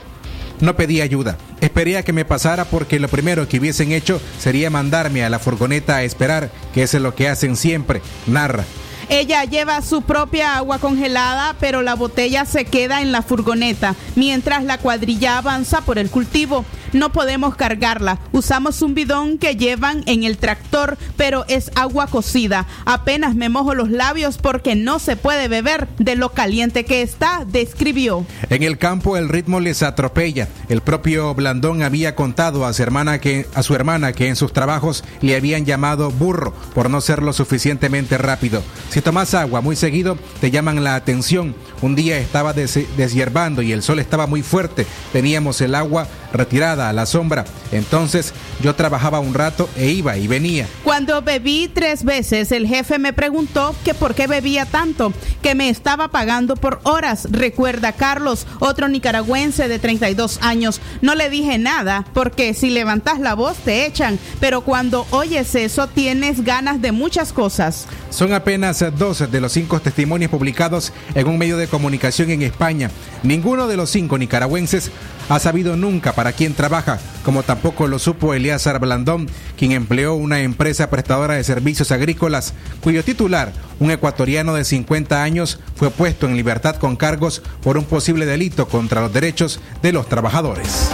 [0.62, 1.38] no pedí ayuda.
[1.62, 5.40] Esperé a que me pasara porque lo primero que hubiesen hecho sería mandarme a la
[5.40, 8.66] furgoneta a esperar, que es lo que hacen siempre, narra.
[9.10, 14.64] Ella lleva su propia agua congelada, pero la botella se queda en la furgoneta mientras
[14.64, 16.66] la cuadrilla avanza por el cultivo.
[16.96, 18.20] No podemos cargarla.
[18.32, 22.68] Usamos un bidón que llevan en el tractor, pero es agua cocida.
[22.86, 27.44] Apenas me mojo los labios porque no se puede beber de lo caliente que está,
[27.46, 28.26] describió.
[28.50, 30.48] En el campo el ritmo les atropella.
[30.70, 34.54] El propio Blandón había contado a su hermana que a su hermana que en sus
[34.54, 38.64] trabajos le habían llamado burro por no ser lo suficientemente rápido.
[38.90, 41.56] Si tomas agua muy seguido te llaman la atención.
[41.82, 44.88] Un día estaba des deshiervando y el sol estaba muy fuerte.
[45.12, 47.46] Teníamos el agua retirada a la sombra.
[47.72, 50.68] Entonces yo trabajaba un rato e iba y venía.
[50.86, 55.70] Cuando bebí tres veces, el jefe me preguntó que por qué bebía tanto, que me
[55.70, 57.28] estaba pagando por horas.
[57.32, 60.80] Recuerda Carlos, otro nicaragüense de 32 años.
[61.02, 65.88] No le dije nada, porque si levantas la voz te echan, pero cuando oyes eso
[65.88, 67.88] tienes ganas de muchas cosas.
[68.12, 72.92] Son apenas dos de los cinco testimonios publicados en un medio de comunicación en España.
[73.24, 74.92] Ninguno de los cinco nicaragüenses
[75.30, 79.28] ha sabido nunca para quién trabaja, como tampoco lo supo Eliazar Blandón,
[79.58, 85.60] quien empleó una empresa prestadora de servicios agrícolas, cuyo titular, un ecuatoriano de 50 años,
[85.76, 90.08] fue puesto en libertad con cargos por un posible delito contra los derechos de los
[90.08, 90.92] trabajadores.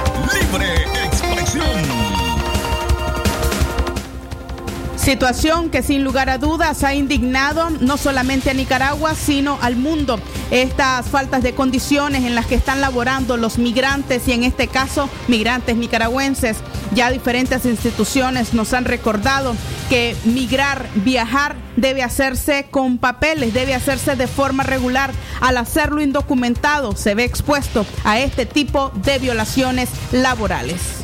[5.01, 10.19] Situación que sin lugar a dudas ha indignado no solamente a Nicaragua, sino al mundo.
[10.51, 15.09] Estas faltas de condiciones en las que están laborando los migrantes y en este caso
[15.27, 16.57] migrantes nicaragüenses.
[16.93, 19.55] Ya diferentes instituciones nos han recordado
[19.89, 25.11] que migrar, viajar debe hacerse con papeles, debe hacerse de forma regular.
[25.39, 31.01] Al hacerlo indocumentado se ve expuesto a este tipo de violaciones laborales.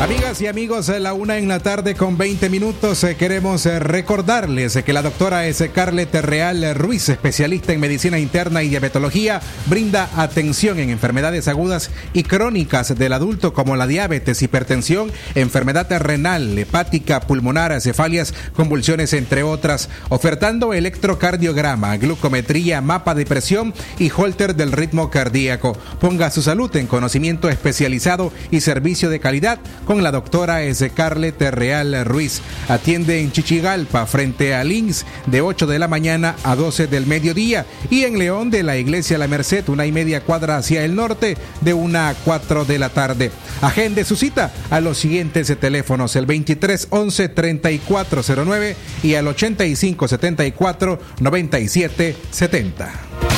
[0.00, 4.76] Amigas y amigos, la una en la tarde con 20 minutos eh, queremos eh, recordarles
[4.84, 5.70] que la doctora S.
[5.70, 12.24] Carlet Real Ruiz, especialista en medicina interna y diabetología, brinda atención en enfermedades agudas y
[12.24, 19.88] crónicas del adulto como la diabetes, hipertensión, enfermedad renal, hepática, pulmonar, cefalias, convulsiones, entre otras,
[20.08, 25.78] ofertando electrocardiograma, glucometría, mapa de presión y holter del ritmo cardíaco.
[26.00, 32.04] Ponga su salud en conocimiento especializado y servicio de calidad con la doctora Scarlett Real
[32.04, 32.40] Ruiz.
[32.68, 37.66] Atiende en Chichigalpa frente a Links de 8 de la mañana a 12 del mediodía
[37.90, 41.36] y en León de la Iglesia La Merced, una y media cuadra hacia el norte
[41.60, 43.30] de una a 4 de la tarde.
[43.60, 50.98] Agende su cita a los siguientes teléfonos, el 23 11 3409 y al 85 74
[51.20, 53.33] 97 70.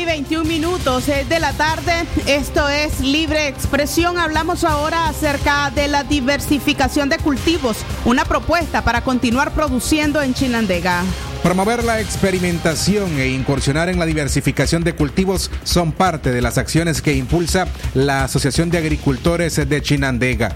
[0.00, 4.18] Y 21 minutos eh, de la tarde, esto es Libre Expresión.
[4.18, 11.02] Hablamos ahora acerca de la diversificación de cultivos, una propuesta para continuar produciendo en Chinandega.
[11.42, 17.00] Promover la experimentación e incursionar en la diversificación de cultivos son parte de las acciones
[17.00, 20.54] que impulsa la Asociación de Agricultores de Chinandega.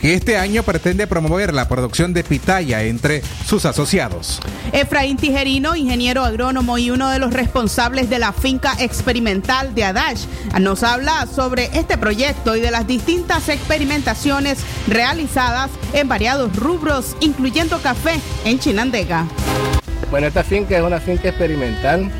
[0.00, 4.40] Este año pretende promover la producción de pitaya entre sus asociados.
[4.72, 10.24] Efraín Tijerino, ingeniero agrónomo y uno de los responsables de la finca experimental de Adash,
[10.60, 17.80] nos habla sobre este proyecto y de las distintas experimentaciones realizadas en variados rubros, incluyendo
[17.80, 19.26] café en Chinandega.
[20.12, 22.10] Bueno, esta finca es una finca experimental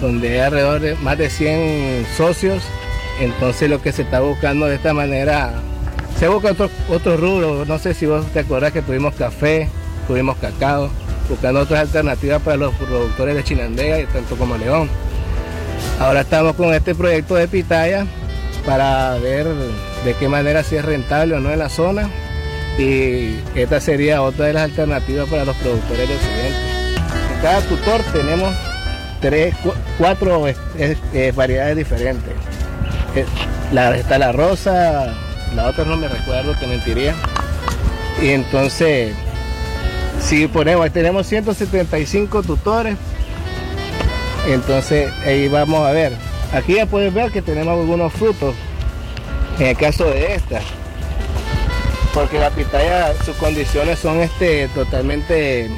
[0.00, 2.62] donde hay alrededor de más de 100 socios.
[3.20, 5.54] Entonces lo que se está buscando de esta manera,
[6.16, 7.64] se busca otro, otro rubro.
[7.64, 9.68] No sé si vos te acordás que tuvimos café,
[10.06, 10.90] tuvimos cacao,
[11.28, 14.88] buscando otras alternativas para los productores de Chinandega y tanto como León.
[15.98, 18.06] Ahora estamos con este proyecto de pitaya
[18.64, 19.44] para ver
[20.04, 22.08] de qué manera si es rentable o no en la zona.
[22.78, 26.67] Y esta sería otra de las alternativas para los productores de Occidente
[27.42, 28.54] cada tutor tenemos
[29.20, 32.32] tres, cu- cuatro eh, variedades diferentes.
[33.14, 33.24] Eh,
[33.72, 35.14] La, está la rosa,
[35.54, 37.14] la otra no me recuerdo, te mentiría.
[38.22, 39.14] Y entonces,
[40.22, 42.96] si ponemos, tenemos 175 tutores,
[44.48, 46.12] entonces ahí vamos a ver.
[46.52, 48.54] Aquí ya puedes ver que tenemos algunos frutos,
[49.58, 50.60] en el caso de esta.
[52.14, 55.70] Porque la pitaya, sus condiciones son este, totalmente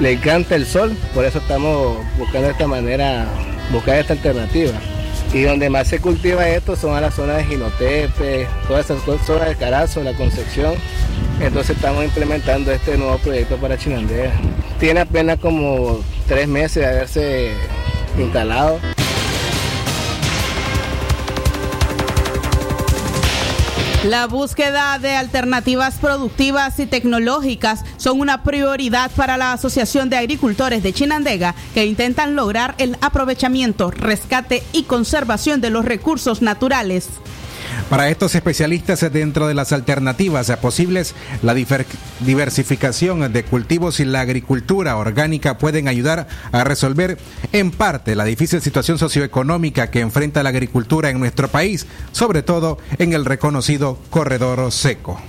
[0.00, 3.26] le encanta el sol, por eso estamos buscando esta manera,
[3.72, 4.72] buscar esta alternativa.
[5.32, 9.48] Y donde más se cultiva esto son a las zonas de Ginotepe, todas esas zonas
[9.48, 10.74] de Carazo, la Concepción.
[11.40, 14.32] Entonces estamos implementando este nuevo proyecto para Chinandega.
[14.78, 17.50] Tiene apenas como tres meses de haberse
[18.18, 18.78] instalado.
[24.06, 30.84] La búsqueda de alternativas productivas y tecnológicas son una prioridad para la Asociación de Agricultores
[30.84, 37.08] de Chinandega que intentan lograr el aprovechamiento, rescate y conservación de los recursos naturales.
[37.90, 44.96] Para estos especialistas dentro de las alternativas posibles, la diversificación de cultivos y la agricultura
[44.96, 47.18] orgánica pueden ayudar a resolver
[47.52, 52.78] en parte la difícil situación socioeconómica que enfrenta la agricultura en nuestro país, sobre todo
[52.98, 55.20] en el reconocido corredor seco.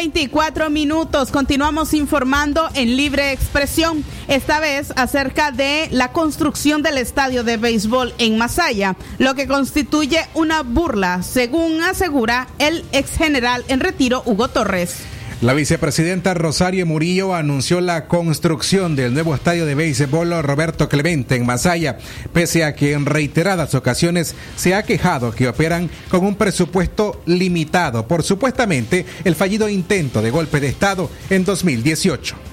[0.00, 1.30] 24 minutos.
[1.30, 8.14] Continuamos informando en libre expresión, esta vez acerca de la construcción del estadio de béisbol
[8.16, 14.48] en Masaya, lo que constituye una burla, según asegura el ex general en retiro Hugo
[14.48, 15.09] Torres.
[15.40, 21.46] La vicepresidenta Rosario Murillo anunció la construcción del nuevo estadio de béisbol Roberto Clemente en
[21.46, 21.96] Masaya,
[22.34, 28.06] pese a que en reiteradas ocasiones se ha quejado que operan con un presupuesto limitado
[28.06, 32.49] por supuestamente el fallido intento de golpe de Estado en 2018.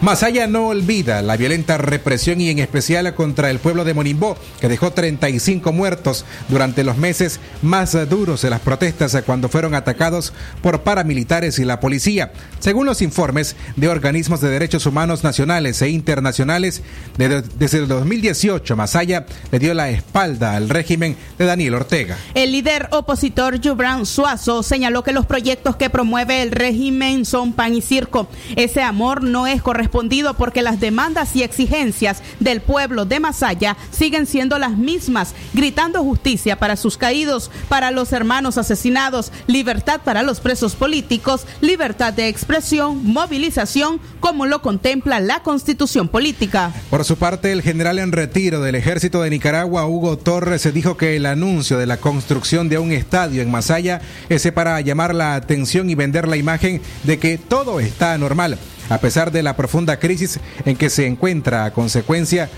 [0.00, 4.68] Masaya no olvida la violenta represión y en especial contra el pueblo de Monimbó, que
[4.68, 10.32] dejó 35 muertos durante los meses más duros de las protestas cuando fueron atacados
[10.62, 12.30] por paramilitares y la policía.
[12.60, 16.82] Según los informes de organismos de derechos humanos nacionales e internacionales,
[17.16, 22.16] de- desde el 2018 Masaya le dio la espalda al régimen de Daniel Ortega.
[22.34, 27.74] El líder opositor Gibran Suazo señaló que los proyectos que promueve el régimen son pan
[27.74, 28.28] y circo.
[28.54, 34.26] Ese amor no es correspondido porque las demandas y exigencias del pueblo de Masaya siguen
[34.26, 40.40] siendo las mismas, gritando justicia para sus caídos, para los hermanos asesinados, libertad para los
[40.40, 46.72] presos políticos, libertad de expresión, movilización, como lo contempla la constitución política.
[46.90, 51.16] Por su parte, el general en retiro del ejército de Nicaragua, Hugo Torres, dijo que
[51.16, 55.88] el anuncio de la construcción de un estadio en Masaya es para llamar la atención
[55.88, 58.58] y vender la imagen de que todo está normal,
[58.88, 62.48] a pesar de la profunda crisis en que se encuentra a consecuencia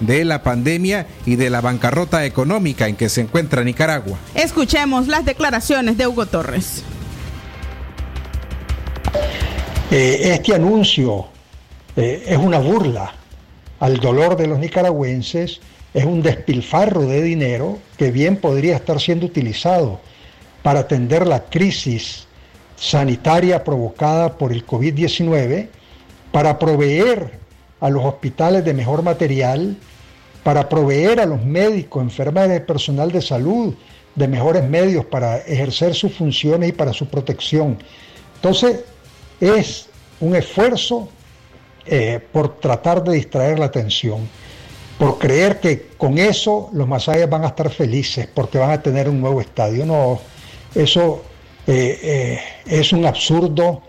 [0.00, 4.18] de la pandemia y de la bancarrota económica en que se encuentra Nicaragua.
[4.34, 6.82] Escuchemos las declaraciones de Hugo Torres.
[9.90, 11.26] Eh, este anuncio
[11.96, 13.12] eh, es una burla
[13.78, 15.60] al dolor de los nicaragüenses,
[15.92, 20.00] es un despilfarro de dinero que bien podría estar siendo utilizado
[20.62, 22.26] para atender la crisis
[22.82, 25.68] sanitaria provocada por el COVID-19,
[26.32, 27.38] para proveer
[27.80, 29.76] a los hospitales de mejor material,
[30.42, 33.74] para proveer a los médicos, enfermeras y personal de salud
[34.16, 37.78] de mejores medios para ejercer sus funciones y para su protección.
[38.34, 38.80] Entonces,
[39.40, 41.08] es un esfuerzo
[41.86, 44.28] eh, por tratar de distraer la atención,
[44.98, 49.08] por creer que con eso los masayas van a estar felices porque van a tener
[49.08, 49.86] un nuevo estadio.
[49.86, 50.20] No,
[50.74, 51.22] eso
[51.66, 53.82] eh, eh, es un absurdo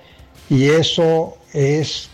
[0.50, 2.10] y eso es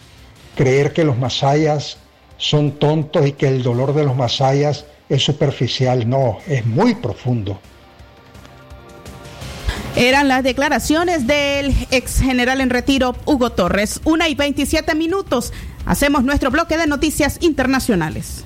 [0.55, 1.97] creer que los masayas
[2.37, 6.07] son tontos y que el dolor de los masayas es superficial.
[6.09, 7.59] No, es muy profundo.
[9.95, 13.99] Eran las declaraciones del ex general en retiro Hugo Torres.
[14.05, 15.51] Una y 27 minutos.
[15.85, 18.45] Hacemos nuestro bloque de noticias internacionales.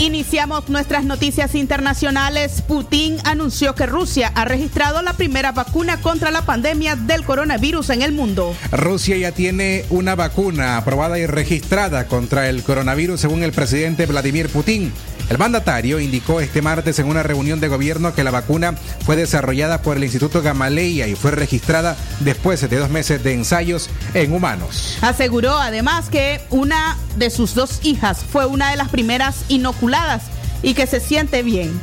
[0.00, 2.62] Iniciamos nuestras noticias internacionales.
[2.62, 8.02] Putin anunció que Rusia ha registrado la primera vacuna contra la pandemia del coronavirus en
[8.02, 8.54] el mundo.
[8.70, 14.48] Rusia ya tiene una vacuna aprobada y registrada contra el coronavirus según el presidente Vladimir
[14.48, 14.92] Putin.
[15.30, 18.74] El mandatario indicó este martes en una reunión de gobierno que la vacuna
[19.04, 23.90] fue desarrollada por el Instituto Gamaleya y fue registrada después de dos meses de ensayos
[24.14, 24.96] en humanos.
[25.02, 30.22] Aseguró además que una de sus dos hijas fue una de las primeras inoculadas
[30.62, 31.78] y que se siente bien.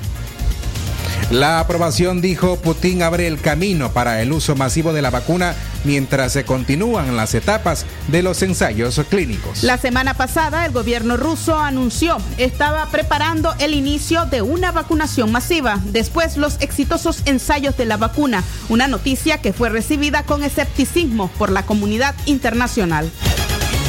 [1.31, 6.33] La aprobación, dijo Putin, abre el camino para el uso masivo de la vacuna mientras
[6.33, 9.63] se continúan las etapas de los ensayos clínicos.
[9.63, 15.79] La semana pasada el gobierno ruso anunció estaba preparando el inicio de una vacunación masiva,
[15.85, 21.51] después los exitosos ensayos de la vacuna, una noticia que fue recibida con escepticismo por
[21.51, 23.09] la comunidad internacional.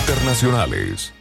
[0.01, 1.13] Internacionales.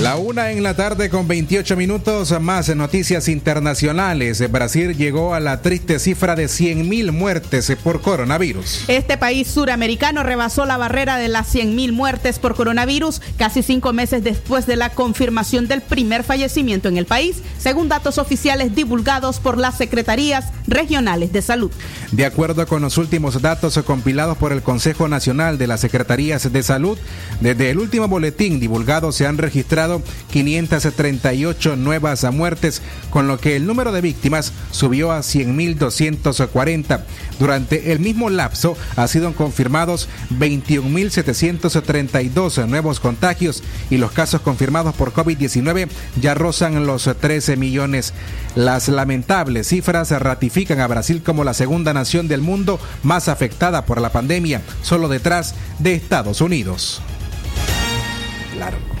[0.00, 4.50] La una en la tarde con 28 minutos más noticias internacionales.
[4.50, 8.88] Brasil llegó a la triste cifra de 100.000 muertes por coronavirus.
[8.88, 14.24] Este país suramericano rebasó la barrera de las 100.000 muertes por coronavirus casi cinco meses
[14.24, 19.58] después de la confirmación del primer fallecimiento en el país, según datos oficiales divulgados por
[19.58, 21.70] las secretarías regionales de salud.
[22.12, 26.62] De acuerdo con los últimos datos compilados por el Consejo Nacional de las Secretarías de
[26.62, 26.96] Salud,
[27.40, 29.89] desde el último boletín divulgado se han registrado
[30.30, 32.80] 538 nuevas muertes,
[33.10, 37.02] con lo que el número de víctimas subió a 100.240.
[37.38, 45.12] Durante el mismo lapso ha sido confirmados 21.732 nuevos contagios y los casos confirmados por
[45.12, 45.88] COVID-19
[46.20, 48.14] ya rozan los 13 millones.
[48.54, 54.00] Las lamentables cifras ratifican a Brasil como la segunda nación del mundo más afectada por
[54.00, 57.00] la pandemia, solo detrás de Estados Unidos.
[58.52, 58.99] Claro.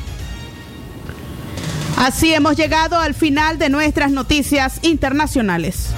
[1.98, 5.92] Así hemos llegado al final de nuestras noticias internacionales.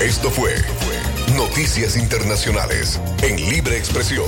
[0.00, 0.52] Esto fue
[1.36, 4.26] Noticias Internacionales en Libre Expresión.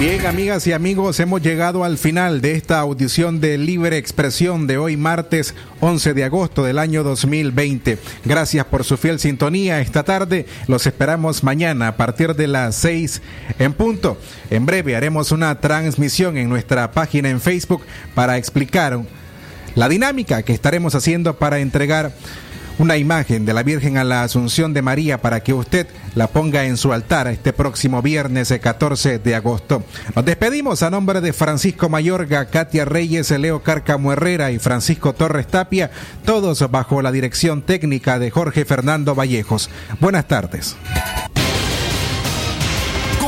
[0.00, 4.78] Bien, amigas y amigos, hemos llegado al final de esta audición de Libre Expresión de
[4.78, 7.98] hoy martes 11 de agosto del año 2020.
[8.24, 10.46] Gracias por su fiel sintonía esta tarde.
[10.68, 13.20] Los esperamos mañana a partir de las 6
[13.58, 14.16] en punto.
[14.48, 17.82] En breve haremos una transmisión en nuestra página en Facebook
[18.14, 19.02] para explicar
[19.74, 22.14] la dinámica que estaremos haciendo para entregar
[22.80, 26.64] una imagen de la Virgen a la Asunción de María para que usted la ponga
[26.64, 29.84] en su altar este próximo viernes 14 de agosto.
[30.16, 35.46] Nos despedimos a nombre de Francisco Mayorga, Katia Reyes, Leo Cárcamo Herrera y Francisco Torres
[35.46, 35.90] Tapia,
[36.24, 39.68] todos bajo la dirección técnica de Jorge Fernando Vallejos.
[40.00, 40.74] Buenas tardes